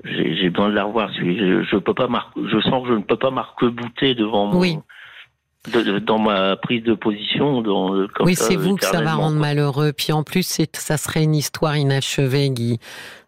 J'ai 0.04 0.50
besoin 0.50 0.70
de 0.70 0.74
la 0.74 0.84
revoir. 0.84 1.08
Je, 1.12 1.62
je 1.62 1.76
peux 1.76 1.94
pas 1.94 2.08
je 2.36 2.60
sens 2.62 2.82
que 2.82 2.88
je 2.88 2.94
ne 2.94 3.02
peux 3.02 3.16
pas 3.16 3.30
marque-bouter 3.30 4.14
devant 4.14 4.46
mon, 4.46 4.58
oui 4.58 4.76
dans 6.06 6.18
ma 6.18 6.56
prise 6.56 6.82
de 6.84 6.94
position. 6.94 7.60
Dans, 7.62 8.06
oui, 8.20 8.34
c'est 8.34 8.56
vous 8.56 8.76
que 8.76 8.84
ça 8.84 9.02
va 9.02 9.14
rendre 9.14 9.38
malheureux. 9.38 9.92
Puis 9.92 10.12
en 10.12 10.22
plus, 10.22 10.62
ça 10.72 10.96
serait 10.96 11.22
une 11.22 11.34
histoire 11.34 11.76
inachevée, 11.76 12.50
Guy. 12.50 12.78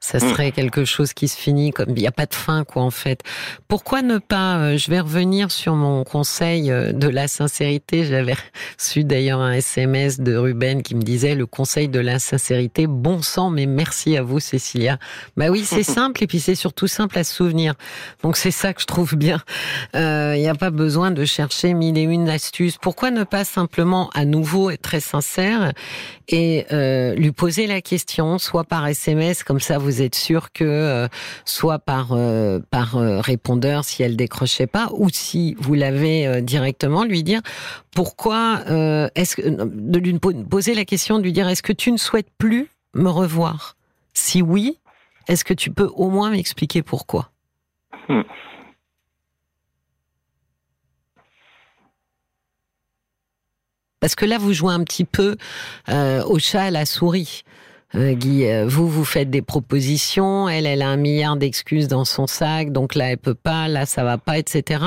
Ça 0.02 0.18
hmm. 0.18 0.30
serait 0.30 0.52
quelque 0.52 0.84
chose 0.84 1.12
qui 1.12 1.28
se 1.28 1.36
finit 1.36 1.70
comme 1.70 1.90
il 1.90 1.94
n'y 1.94 2.06
a 2.06 2.12
pas 2.12 2.26
de 2.26 2.34
fin, 2.34 2.64
quoi, 2.64 2.82
en 2.82 2.90
fait. 2.90 3.22
Pourquoi 3.68 4.02
ne 4.02 4.18
pas 4.18 4.56
euh, 4.56 4.76
Je 4.78 4.90
vais 4.90 5.00
revenir 5.00 5.50
sur 5.50 5.74
mon 5.74 6.04
conseil 6.04 6.70
euh, 6.70 6.92
de 6.92 7.08
la 7.08 7.28
sincérité. 7.28 8.04
J'avais 8.04 8.34
reçu 8.78 9.04
d'ailleurs 9.04 9.40
un 9.40 9.52
SMS 9.52 10.20
de 10.20 10.36
Ruben 10.36 10.82
qui 10.82 10.94
me 10.94 11.02
disait 11.02 11.34
le 11.34 11.46
conseil 11.46 11.88
de 11.88 12.00
la 12.00 12.18
sincérité. 12.18 12.86
Bon 12.86 13.20
sang, 13.20 13.50
mais 13.50 13.66
merci 13.66 14.16
à 14.16 14.22
vous, 14.22 14.40
Cécilia. 14.40 14.98
Bah 15.36 15.48
oui, 15.50 15.64
c'est 15.64 15.82
simple 15.82 16.22
et 16.22 16.26
puis 16.26 16.40
c'est 16.40 16.54
surtout 16.54 16.86
simple 16.86 17.18
à 17.18 17.24
se 17.24 17.34
souvenir. 17.34 17.74
Donc 18.22 18.36
c'est 18.36 18.50
ça 18.50 18.72
que 18.72 18.80
je 18.80 18.86
trouve 18.86 19.16
bien. 19.16 19.42
Euh, 19.94 20.34
il 20.36 20.40
n'y 20.40 20.48
a 20.48 20.54
pas 20.54 20.70
besoin 20.70 21.10
de 21.10 21.24
chercher 21.24 21.74
mille 21.74 21.98
et 21.98 22.02
une 22.02 22.22
une 22.22 22.28
astuce. 22.28 22.78
Pourquoi 22.78 23.10
ne 23.10 23.24
pas 23.24 23.44
simplement, 23.44 24.08
à 24.14 24.24
nouveau, 24.24 24.70
être 24.70 24.82
très 24.82 25.00
sincère 25.00 25.72
et 26.28 26.66
euh, 26.72 27.14
lui 27.14 27.32
poser 27.32 27.66
la 27.66 27.80
question, 27.80 28.38
soit 28.38 28.64
par 28.64 28.86
SMS, 28.86 29.42
comme 29.42 29.60
ça 29.60 29.78
vous 29.78 29.91
êtes 30.00 30.14
sûr 30.14 30.52
que, 30.52 30.64
euh, 30.64 31.08
soit 31.44 31.78
par 31.78 32.12
euh, 32.12 32.60
par 32.70 32.94
répondeur 32.94 33.84
si 33.84 34.02
elle 34.02 34.16
décrochait 34.16 34.66
pas, 34.66 34.88
ou 34.92 35.08
si 35.10 35.54
vous 35.58 35.74
l'avez 35.74 36.40
directement, 36.42 37.04
lui 37.04 37.22
dire 37.22 37.40
pourquoi 37.94 38.60
est-ce 39.14 39.36
que 39.36 39.42
de 39.48 39.98
lui 39.98 40.18
poser 40.18 40.74
la 40.74 40.84
question, 40.84 41.18
de 41.18 41.24
lui 41.24 41.32
dire 41.32 41.48
est-ce 41.48 41.62
que 41.62 41.72
tu 41.72 41.92
ne 41.92 41.98
souhaites 41.98 42.30
plus 42.38 42.70
me 42.94 43.10
revoir? 43.10 43.76
Si 44.14 44.40
oui, 44.40 44.78
est-ce 45.28 45.44
que 45.44 45.54
tu 45.54 45.70
peux 45.70 45.90
au 45.94 46.08
moins 46.08 46.30
m'expliquer 46.30 46.82
pourquoi? 46.82 47.30
Parce 54.02 54.16
que 54.16 54.24
là, 54.24 54.36
vous 54.36 54.52
jouez 54.52 54.72
un 54.72 54.82
petit 54.82 55.04
peu 55.04 55.36
euh, 55.88 56.24
au 56.24 56.40
chat 56.40 56.62
à 56.62 56.70
la 56.72 56.84
souris. 56.86 57.44
Euh, 57.94 58.14
Guy, 58.14 58.46
euh, 58.46 58.66
vous, 58.66 58.88
vous 58.88 59.04
faites 59.04 59.28
des 59.28 59.42
propositions, 59.42 60.48
elle, 60.48 60.66
elle 60.66 60.82
a 60.82 60.88
un 60.88 60.96
milliard 60.96 61.36
d'excuses 61.36 61.88
dans 61.88 62.04
son 62.04 62.26
sac, 62.26 62.72
donc 62.72 62.94
là, 62.94 63.10
elle 63.10 63.18
peut 63.18 63.34
pas, 63.34 63.68
là, 63.68 63.84
ça 63.84 64.02
va 64.02 64.16
pas, 64.16 64.38
etc. 64.38 64.82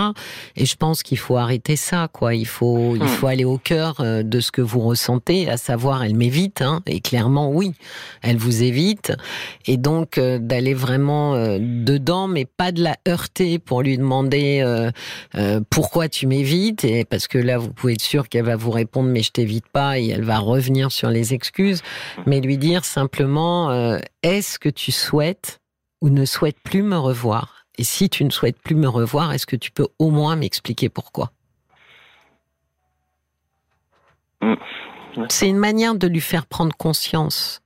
Et 0.56 0.66
je 0.66 0.76
pense 0.76 1.04
qu'il 1.04 1.20
faut 1.20 1.38
arrêter 1.38 1.76
ça, 1.76 2.08
quoi. 2.12 2.34
Il 2.34 2.48
faut, 2.48 2.96
il 2.96 3.04
hmm. 3.04 3.08
faut 3.08 3.28
aller 3.28 3.46
au 3.46 3.58
cœur 3.58 3.98
euh, 4.00 4.24
de 4.24 4.40
ce 4.40 4.52
que 4.52 4.62
vous 4.62 4.80
ressentez, 4.80 5.50
à 5.50 5.58
savoir, 5.58 6.04
elle 6.04 6.16
m'évite, 6.16 6.62
hein, 6.62 6.82
et 6.88 7.00
clairement, 7.00 7.52
oui, 7.52 7.74
elle 8.24 8.38
vous 8.38 8.64
évite. 8.64 9.14
Et 9.68 9.78
donc, 9.78 10.20
d'aller 10.20 10.74
vraiment 10.74 11.36
dedans, 11.60 12.28
mais 12.28 12.46
pas 12.46 12.72
de 12.72 12.82
la 12.82 12.96
heurter 13.08 13.60
pour 13.60 13.82
lui 13.82 13.98
demander 13.98 14.64
pourquoi 15.70 16.10
tu 16.10 16.28
m'évites, 16.28 16.84
et 16.84 17.06
parce 17.06 17.28
que 17.28 17.38
là, 17.38 17.58
vous 17.58 17.72
pouvez 17.72 17.94
être 17.94 18.02
sûr 18.02 18.30
qu'elle 18.30 18.46
va 18.46 18.56
vous 18.56 18.72
répondre, 18.72 19.10
mais 19.10 19.24
je 19.24 19.32
t'évite 19.32 19.68
pas, 19.68 20.00
et 20.00 20.10
elle 20.10 20.24
va 20.24 20.40
revenir 20.40 20.92
sur 20.92 21.10
les 21.10 21.34
excuses, 21.34 21.82
mais 22.26 22.42
lui 22.42 22.58
dire, 22.58 22.86
simplement, 22.96 23.72
euh, 23.72 24.00
est-ce 24.24 24.58
que 24.58 24.70
tu 24.70 24.94
souhaites 24.94 25.60
ou 26.02 26.10
ne 26.10 26.24
souhaites 26.24 26.60
plus 26.64 26.82
me 26.82 26.98
revoir? 26.98 27.66
Et 27.78 27.84
si 27.84 28.10
tu 28.10 28.24
ne 28.24 28.30
souhaites 28.30 28.58
plus 28.62 28.76
me 28.76 28.88
revoir, 28.88 29.34
est-ce 29.34 29.46
que 29.46 29.58
tu 29.58 29.70
peux 29.70 29.88
au 30.00 30.12
moins 30.12 30.38
m'expliquer 30.38 30.88
pourquoi? 30.88 31.34
C'est 35.28 35.50
une 35.50 35.58
manière 35.58 35.96
de 35.96 36.08
lui 36.08 36.22
faire 36.22 36.46
prendre 36.46 36.74
conscience. 36.78 37.62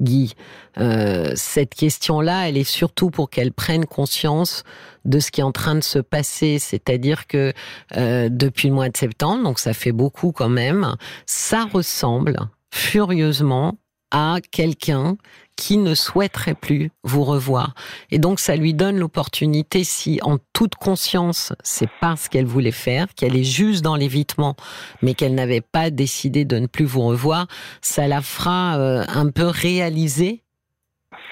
Guy, 0.00 0.34
euh, 0.78 1.32
cette 1.34 1.74
question-là, 1.74 2.48
elle 2.48 2.56
est 2.56 2.64
surtout 2.64 3.10
pour 3.10 3.28
qu'elle 3.28 3.52
prenne 3.52 3.84
conscience 3.84 4.64
de 5.04 5.20
ce 5.20 5.30
qui 5.30 5.42
est 5.42 5.44
en 5.44 5.52
train 5.52 5.74
de 5.74 5.84
se 5.84 5.98
passer. 5.98 6.58
C'est-à-dire 6.58 7.26
que 7.26 7.52
euh, 7.98 8.30
depuis 8.30 8.68
le 8.68 8.74
mois 8.74 8.88
de 8.88 8.96
septembre, 8.96 9.44
donc 9.44 9.58
ça 9.58 9.74
fait 9.74 9.92
beaucoup 9.92 10.32
quand 10.32 10.48
même, 10.48 10.96
ça 11.26 11.66
ressemble 11.66 12.38
furieusement 12.70 13.76
à 14.12 14.36
quelqu'un 14.50 15.16
qui 15.56 15.78
ne 15.78 15.94
souhaiterait 15.94 16.54
plus 16.54 16.90
vous 17.02 17.24
revoir. 17.24 17.74
Et 18.10 18.18
donc, 18.18 18.40
ça 18.40 18.56
lui 18.56 18.74
donne 18.74 18.98
l'opportunité, 18.98 19.84
si 19.84 20.20
en 20.22 20.38
toute 20.52 20.74
conscience, 20.74 21.52
c'est 21.62 21.90
pas 22.00 22.16
ce 22.16 22.28
qu'elle 22.28 22.46
voulait 22.46 22.70
faire, 22.70 23.06
qu'elle 23.14 23.36
est 23.36 23.44
juste 23.44 23.82
dans 23.82 23.96
l'évitement, 23.96 24.54
mais 25.02 25.14
qu'elle 25.14 25.34
n'avait 25.34 25.60
pas 25.60 25.90
décidé 25.90 26.44
de 26.44 26.58
ne 26.58 26.66
plus 26.66 26.84
vous 26.84 27.02
revoir, 27.02 27.46
ça 27.80 28.06
la 28.06 28.20
fera 28.20 28.78
euh, 28.78 29.04
un 29.08 29.30
peu 29.30 29.46
réaliser 29.46 30.42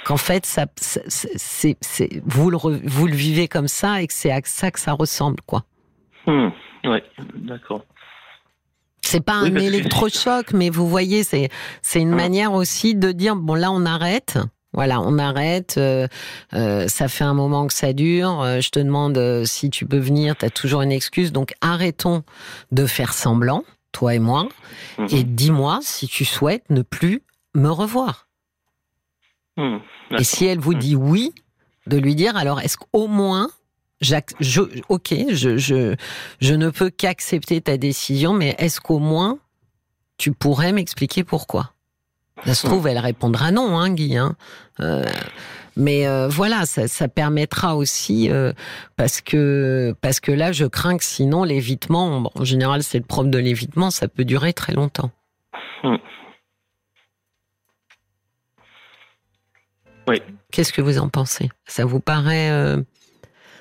qu'en 0.05 0.16
fait, 0.16 0.47
ça, 0.47 0.66
c'est, 0.77 1.77
vous, 2.25 2.51
le, 2.51 2.57
vous 2.57 3.07
le 3.07 3.14
vivez 3.14 3.49
comme 3.49 3.69
ça 3.69 4.03
et 4.03 4.07
que 4.07 4.14
c'est 4.14 4.31
à 4.31 4.40
ça 4.45 4.71
que 4.71 4.81
ça 4.81 4.93
ressemble, 4.93 5.40
quoi. 5.47 5.64
Hmm, 6.27 6.49
oui, 6.85 6.99
d'accord. 7.35 7.85
C'est 9.11 9.25
pas 9.25 9.35
un 9.35 9.55
électrochoc, 9.57 10.53
mais 10.53 10.70
vous 10.70 10.88
voyez, 10.88 11.25
c'est 11.25 11.49
c'est 11.83 12.01
une 12.01 12.12
ah. 12.12 12.16
manière 12.16 12.53
aussi 12.53 12.94
de 12.94 13.11
dire 13.12 13.35
bon 13.37 13.55
là 13.55 13.73
on 13.73 13.85
arrête. 13.85 14.38
Voilà, 14.73 15.01
on 15.01 15.18
arrête. 15.18 15.75
Euh, 15.79 16.07
euh, 16.55 16.87
ça 16.87 17.09
fait 17.09 17.25
un 17.25 17.35
moment 17.35 17.66
que 17.66 17.75
ça 17.75 17.92
dure. 17.92 18.40
Euh, 18.40 18.61
je 18.61 18.70
te 18.70 18.79
demande 18.79 19.44
si 19.44 19.68
tu 19.68 19.85
peux 19.85 19.99
venir. 19.99 20.37
Tu 20.37 20.44
as 20.44 20.51
toujours 20.51 20.83
une 20.83 20.92
excuse. 20.92 21.33
Donc 21.33 21.55
arrêtons 21.61 22.23
de 22.70 22.87
faire 22.87 23.12
semblant, 23.12 23.64
toi 23.90 24.14
et 24.14 24.20
moi, 24.20 24.49
mhm. 24.99 25.09
et 25.11 25.25
dis-moi 25.25 25.81
si 25.83 26.07
tu 26.07 26.25
souhaites 26.25 26.70
ne 26.70 26.83
plus 26.83 27.23
me 27.55 27.68
revoir. 27.68 28.29
Mhm, 29.57 29.81
et 30.18 30.25
si 30.25 30.46
elle 30.46 30.61
vous 30.61 30.75
dit 30.75 30.94
oui, 30.94 31.35
de 31.88 31.96
lui 31.99 32.14
dire 32.14 32.37
alors 32.37 32.61
est-ce 32.61 32.77
qu'au 32.77 33.09
moins 33.09 33.51
je, 34.00 34.60
ok, 34.88 35.14
je, 35.30 35.56
je, 35.56 35.94
je 36.40 36.54
ne 36.54 36.70
peux 36.70 36.90
qu'accepter 36.90 37.60
ta 37.60 37.76
décision, 37.76 38.32
mais 38.32 38.54
est-ce 38.58 38.80
qu'au 38.80 38.98
moins 38.98 39.38
tu 40.16 40.32
pourrais 40.32 40.72
m'expliquer 40.72 41.24
pourquoi? 41.24 41.72
Ça 42.44 42.54
se 42.54 42.66
trouve, 42.66 42.86
elle 42.86 42.98
répondra 42.98 43.50
non, 43.50 43.78
hein, 43.78 43.90
Guy. 43.90 44.16
Hein. 44.16 44.36
Euh, 44.80 45.04
mais 45.76 46.06
euh, 46.06 46.28
voilà, 46.28 46.66
ça, 46.66 46.88
ça, 46.88 47.08
permettra 47.08 47.76
aussi 47.76 48.30
euh, 48.30 48.52
parce 48.96 49.20
que 49.20 49.94
parce 50.00 50.20
que 50.20 50.32
là, 50.32 50.52
je 50.52 50.64
crains 50.64 50.96
que 50.96 51.04
sinon 51.04 51.44
l'évitement, 51.44 52.20
bon, 52.20 52.30
en 52.34 52.44
général, 52.44 52.82
c'est 52.82 52.98
le 52.98 53.04
propre 53.04 53.28
de 53.28 53.38
l'évitement, 53.38 53.90
ça 53.90 54.08
peut 54.08 54.24
durer 54.24 54.52
très 54.52 54.72
longtemps. 54.72 55.10
Hmm. 55.82 55.96
Oui. 60.08 60.22
Qu'est-ce 60.50 60.72
que 60.72 60.82
vous 60.82 60.98
en 60.98 61.08
pensez? 61.08 61.50
Ça 61.66 61.84
vous 61.84 62.00
paraît 62.00 62.76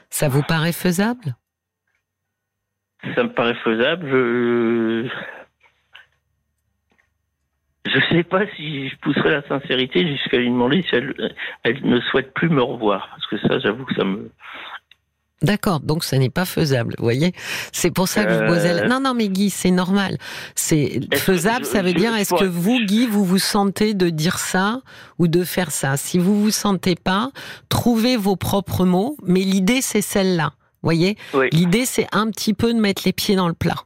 ça 0.10 0.28
vous 0.28 0.44
paraît 0.44 0.74
faisable? 0.74 1.36
Ça 3.16 3.24
me 3.24 3.34
paraît 3.34 3.56
faisable. 3.56 4.10
Je 4.10 5.10
je 7.86 8.00
sais 8.10 8.24
pas 8.24 8.46
si 8.56 8.90
je 8.90 8.96
pousserai 8.98 9.32
la 9.32 9.48
sincérité 9.48 10.08
jusqu'à 10.08 10.38
lui 10.38 10.50
demander 10.50 10.84
si 10.84 10.96
elle 10.96 11.82
ne 11.84 12.00
souhaite 12.02 12.34
plus 12.34 12.50
me 12.50 12.62
revoir. 12.62 13.10
Parce 13.10 13.26
que 13.28 13.38
ça, 13.48 13.60
j'avoue 13.60 13.86
que 13.86 13.96
ça 13.96 14.04
me, 14.04 14.32
D'accord, 15.42 15.80
donc 15.80 16.04
ça 16.04 16.18
n'est 16.18 16.30
pas 16.30 16.44
faisable, 16.44 16.96
vous 16.98 17.04
voyez 17.04 17.32
C'est 17.72 17.92
pour 17.92 18.10
ça 18.10 18.26
que 18.26 18.32
je 18.32 18.40
vous 18.40 18.48
posais... 18.48 18.74
La... 18.74 18.84
Euh. 18.84 18.88
Non, 18.88 19.00
non, 19.00 19.14
mais 19.14 19.30
Guy, 19.30 19.50
c'est 19.50 19.72
normal. 19.72 20.18
C'est 20.54 21.00
faisable, 21.16 21.64
ça 21.66 21.82
veut 21.82 21.94
dire, 21.94 22.14
est-ce 22.16 22.34
que 22.34 22.44
vous, 22.44 22.80
Guy, 22.86 23.08
vous 23.08 23.24
vous 23.24 23.38
sentez 23.38 23.94
de 23.94 24.10
dire 24.10 24.38
ça 24.38 24.82
ou 25.18 25.28
de 25.28 25.46
faire 25.46 25.72
ça? 25.72 25.96
Si 25.96 26.20
vous 26.20 26.42
vous 26.42 26.52
sentez 26.52 26.96
pas, 26.96 27.32
trouvez 27.70 28.18
vos 28.18 28.36
propres 28.36 28.84
mots, 28.84 29.16
mais 29.24 29.40
l'idée, 29.40 29.82
c'est 29.82 30.02
celle-là, 30.02 30.52
voyez? 30.82 31.18
L'idée, 31.54 31.86
c'est 31.86 32.08
un 32.12 32.30
petit 32.32 32.54
peu 32.54 32.74
de 32.74 32.80
mettre 32.80 33.04
les 33.06 33.14
pieds 33.14 33.36
dans 33.38 33.48
le 33.48 33.54
plat 33.54 33.86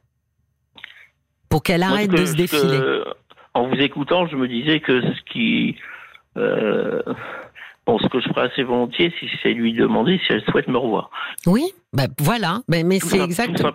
pour 1.50 1.62
qu'elle 1.62 1.84
arrête 1.84 2.10
de 2.10 2.26
se 2.26 2.34
défiler. 2.34 3.04
en 3.54 3.68
vous 3.68 3.76
écoutant, 3.76 4.26
je 4.26 4.36
me 4.36 4.48
disais 4.48 4.80
que 4.80 5.02
ce 5.02 5.22
qui... 5.32 5.76
Euh, 6.36 7.04
Bon, 7.86 8.00
ce 8.00 8.08
que 8.08 8.22
je 8.22 8.30
ferai 8.30 8.48
assez 8.48 8.64
volontiers, 8.64 9.14
si 9.20 9.28
c'est 9.42 9.54
lui 9.54 9.74
demander 9.74 10.20
si 10.26 10.32
elle 10.32 10.44
souhaite 10.50 10.68
me 10.70 10.78
revoir. 10.78 11.10
Oui, 11.46 11.66
bah 11.92 12.08
voilà, 12.18 12.62
bah, 12.70 12.78
mais 12.84 13.00
c'est 13.00 13.20
exactement. 13.20 13.72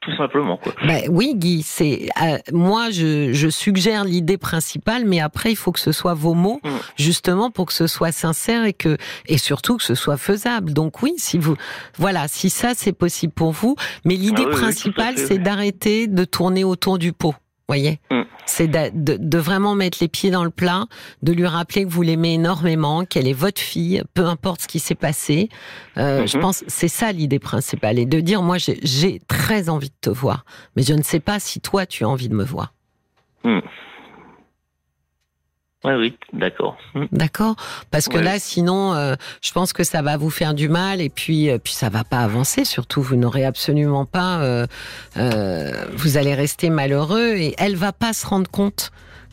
Tout, 0.00 0.16
simplement, 0.16 0.56
quoi. 0.56 0.72
Bah, 0.86 0.94
oui, 1.10 1.34
Guy, 1.34 1.62
c'est 1.62 2.08
euh, 2.22 2.38
moi, 2.52 2.90
je, 2.90 3.32
je 3.34 3.48
suggère 3.48 4.04
l'idée 4.04 4.38
principale, 4.38 5.04
mais 5.04 5.20
après, 5.20 5.50
il 5.50 5.56
faut 5.56 5.72
que 5.72 5.80
ce 5.80 5.92
soit 5.92 6.14
vos 6.14 6.32
mots, 6.32 6.58
mm. 6.64 6.68
justement, 6.96 7.50
pour 7.50 7.66
que 7.66 7.74
ce 7.74 7.86
soit 7.86 8.12
sincère 8.12 8.64
et 8.64 8.72
que 8.72 8.96
et 9.26 9.36
surtout 9.36 9.76
que 9.76 9.82
ce 9.82 9.94
soit 9.94 10.16
faisable. 10.16 10.72
Donc 10.72 11.02
oui, 11.02 11.14
si 11.18 11.36
vous, 11.36 11.56
voilà, 11.98 12.28
si 12.28 12.48
ça 12.48 12.72
c'est 12.74 12.94
possible 12.94 13.32
pour 13.32 13.50
vous, 13.50 13.76
mais 14.06 14.14
l'idée 14.14 14.44
ah 14.46 14.50
principale, 14.50 15.18
c'est 15.18 15.38
d'arrêter 15.38 16.06
de 16.06 16.24
tourner 16.24 16.64
autour 16.64 16.96
du 16.96 17.12
pot 17.12 17.34
voyez 17.70 18.00
mm. 18.10 18.22
C'est 18.46 18.68
de, 18.68 19.38
vraiment 19.38 19.74
mettre 19.74 19.98
les 20.00 20.08
pieds 20.08 20.30
dans 20.30 20.42
le 20.42 20.50
plat, 20.50 20.86
de 21.22 21.32
lui 21.32 21.46
rappeler 21.46 21.84
que 21.84 21.88
vous 21.88 22.02
l'aimez 22.02 22.34
énormément, 22.34 23.04
qu'elle 23.04 23.28
est 23.28 23.32
votre 23.32 23.60
fille, 23.60 24.02
peu 24.12 24.26
importe 24.26 24.62
ce 24.62 24.68
qui 24.68 24.80
s'est 24.80 24.96
passé. 24.96 25.48
Euh, 25.96 26.26
je 26.26 26.36
mm-hmm. 26.36 26.40
pense 26.40 26.64
c'est 26.66 26.88
ça 26.88 27.12
l'idée 27.12 27.38
principale, 27.38 27.98
et 27.98 28.06
de 28.06 28.20
dire 28.20 28.42
moi 28.42 28.56
j'ai 28.58 29.20
très 29.28 29.68
envie 29.68 29.90
de 29.90 29.94
te 30.00 30.10
voir, 30.10 30.44
mais 30.76 30.82
je 30.82 30.94
ne 30.94 31.02
sais 31.02 31.20
pas 31.20 31.38
si 31.38 31.60
toi 31.60 31.86
tu 31.86 32.04
as 32.04 32.08
envie 32.08 32.28
de 32.28 32.34
me 32.34 32.44
voir. 32.44 32.74
Mm. 33.44 33.60
Oui, 35.82 35.94
oui, 35.94 36.18
d'accord. 36.34 36.76
Hmm. 36.94 37.06
D'accord, 37.10 37.56
parce 37.90 38.08
que 38.08 38.18
là, 38.18 38.38
sinon, 38.38 38.92
euh, 38.92 39.14
je 39.40 39.50
pense 39.52 39.72
que 39.72 39.82
ça 39.82 40.02
va 40.02 40.18
vous 40.18 40.28
faire 40.28 40.52
du 40.52 40.68
mal 40.68 41.00
et 41.00 41.08
puis, 41.08 41.48
euh, 41.48 41.56
puis 41.58 41.72
ça 41.72 41.88
va 41.88 42.04
pas 42.04 42.18
avancer. 42.18 42.66
Surtout, 42.66 43.00
vous 43.00 43.16
n'aurez 43.16 43.46
absolument 43.46 44.04
pas, 44.04 44.40
euh, 44.40 44.66
vous 45.94 46.18
allez 46.18 46.34
rester 46.34 46.68
malheureux 46.68 47.34
et 47.36 47.54
elle 47.56 47.76
va 47.76 47.92
pas 47.92 48.12
se 48.12 48.26
rendre 48.26 48.50
compte 48.50 48.90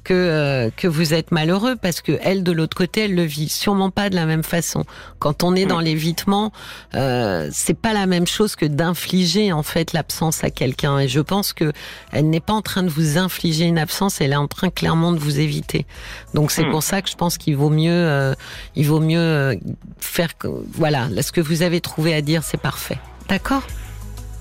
que 0.08 0.14
euh, 0.14 0.70
que 0.76 0.88
vous 0.88 1.14
êtes 1.14 1.32
malheureux 1.32 1.76
parce 1.76 2.00
que 2.00 2.14
elle 2.22 2.42
de 2.42 2.54
l'autre 2.54 2.78
côté 2.78 3.02
elle 3.02 3.16
le 3.16 3.24
vit 3.24 3.50
sûrement 3.50 3.90
pas 3.90 4.10
de 4.10 4.16
la 4.16 4.26
même 4.26 4.44
façon. 4.44 4.86
Quand 5.20 5.44
on 5.44 5.54
est 5.54 5.66
dans 5.66 5.82
l'évitement, 5.82 6.54
euh, 6.96 7.50
c'est 7.52 7.78
pas 7.78 7.92
la 7.92 8.06
même 8.06 8.26
chose 8.26 8.56
que 8.56 8.66
d'infliger 8.66 9.52
en 9.52 9.64
fait 9.64 9.92
l'absence 9.92 10.46
à 10.46 10.50
quelqu'un. 10.50 11.00
Et 11.00 11.10
je 11.10 11.20
pense 11.20 11.52
que 11.52 11.74
elle 12.14 12.30
n'est 12.30 12.40
pas 12.40 12.54
en 12.54 12.62
train 12.62 12.84
de 12.84 12.90
vous 12.90 13.18
infliger 13.18 13.66
une 13.66 13.78
absence, 13.78 14.22
elle 14.22 14.32
est 14.32 14.38
en 14.38 14.48
train 14.48 14.70
clairement 14.70 15.12
de 15.12 15.20
vous 15.20 15.42
éviter. 15.42 15.86
Donc 16.34 16.52
c'est 16.52 16.66
hmm. 16.66 16.72
pour 16.72 16.84
ça 16.84 17.02
que 17.02 17.10
je 17.10 17.16
pense 17.16 17.38
qu'il 17.38 17.58
vaut 17.58 17.70
mieux 17.70 17.92
euh, 17.92 18.34
il 18.78 18.88
vaut 18.88 19.02
mieux 19.02 19.60
faire 20.00 20.30
voilà 20.72 21.10
ce 21.22 21.34
que 21.34 21.42
vous 21.42 21.64
avez 21.64 21.82
trouvé 21.82 22.14
à 22.14 22.22
dire 22.22 22.44
c'est 22.44 22.62
parfait. 22.62 22.98
D'accord? 23.28 23.64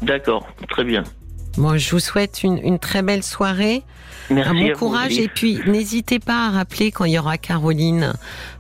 D'accord, 0.01 0.47
très 0.69 0.85
bien. 0.85 1.03
Moi, 1.57 1.79
je 1.79 1.91
vous 1.91 2.01
souhaite 2.01 2.43
une, 2.43 2.59
une 2.59 2.79
très 2.79 3.03
belle 3.03 3.23
soirée. 3.23 3.83
Merci 4.31 4.51
un 4.51 4.55
bon 4.55 4.71
à 4.71 4.73
courage 4.75 5.19
et 5.19 5.29
puis 5.29 5.61
n'hésitez 5.67 6.19
pas 6.19 6.47
à 6.47 6.51
rappeler 6.51 6.91
quand 6.91 7.05
il 7.05 7.13
y 7.13 7.19
aura 7.19 7.39
Caroline. 7.39 8.13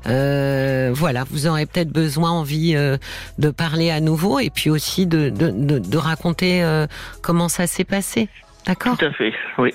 Euh, 0.07 0.91
voilà, 0.95 1.25
vous 1.31 1.47
aurez 1.47 1.67
peut-être 1.67 1.91
besoin, 1.91 2.31
envie 2.31 2.75
euh, 2.77 2.97
de 3.39 3.51
parler 3.51 3.91
à 3.91 4.01
nouveau 4.01 4.39
et 4.39 4.51
puis 4.51 4.71
aussi 4.71 5.07
de, 5.07 5.31
de, 5.31 5.51
de, 5.51 5.79
de 5.79 5.97
raconter 5.99 6.63
euh, 6.63 6.87
comment 7.23 7.49
ça 7.49 7.67
s'est 7.67 7.85
passé. 7.85 8.29
D'accord? 8.67 8.97
Tout 8.97 9.05
à 9.05 9.13
fait, 9.13 9.33
oui. 9.59 9.73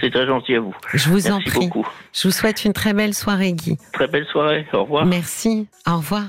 C'est 0.00 0.10
très 0.10 0.26
gentil 0.26 0.54
à 0.54 0.60
vous. 0.60 0.74
Je 0.94 1.08
vous 1.10 1.28
en 1.28 1.38
Merci 1.38 1.50
prie. 1.50 1.66
beaucoup. 1.68 1.86
Je 2.12 2.26
vous 2.28 2.32
souhaite 2.32 2.64
une 2.64 2.72
très 2.72 2.92
belle 2.92 3.14
soirée, 3.14 3.52
Guy. 3.52 3.76
Très 3.92 4.08
belle 4.08 4.26
soirée. 4.26 4.66
Au 4.72 4.82
revoir. 4.84 5.04
Merci. 5.06 5.66
Au 5.86 5.98
revoir. 5.98 6.24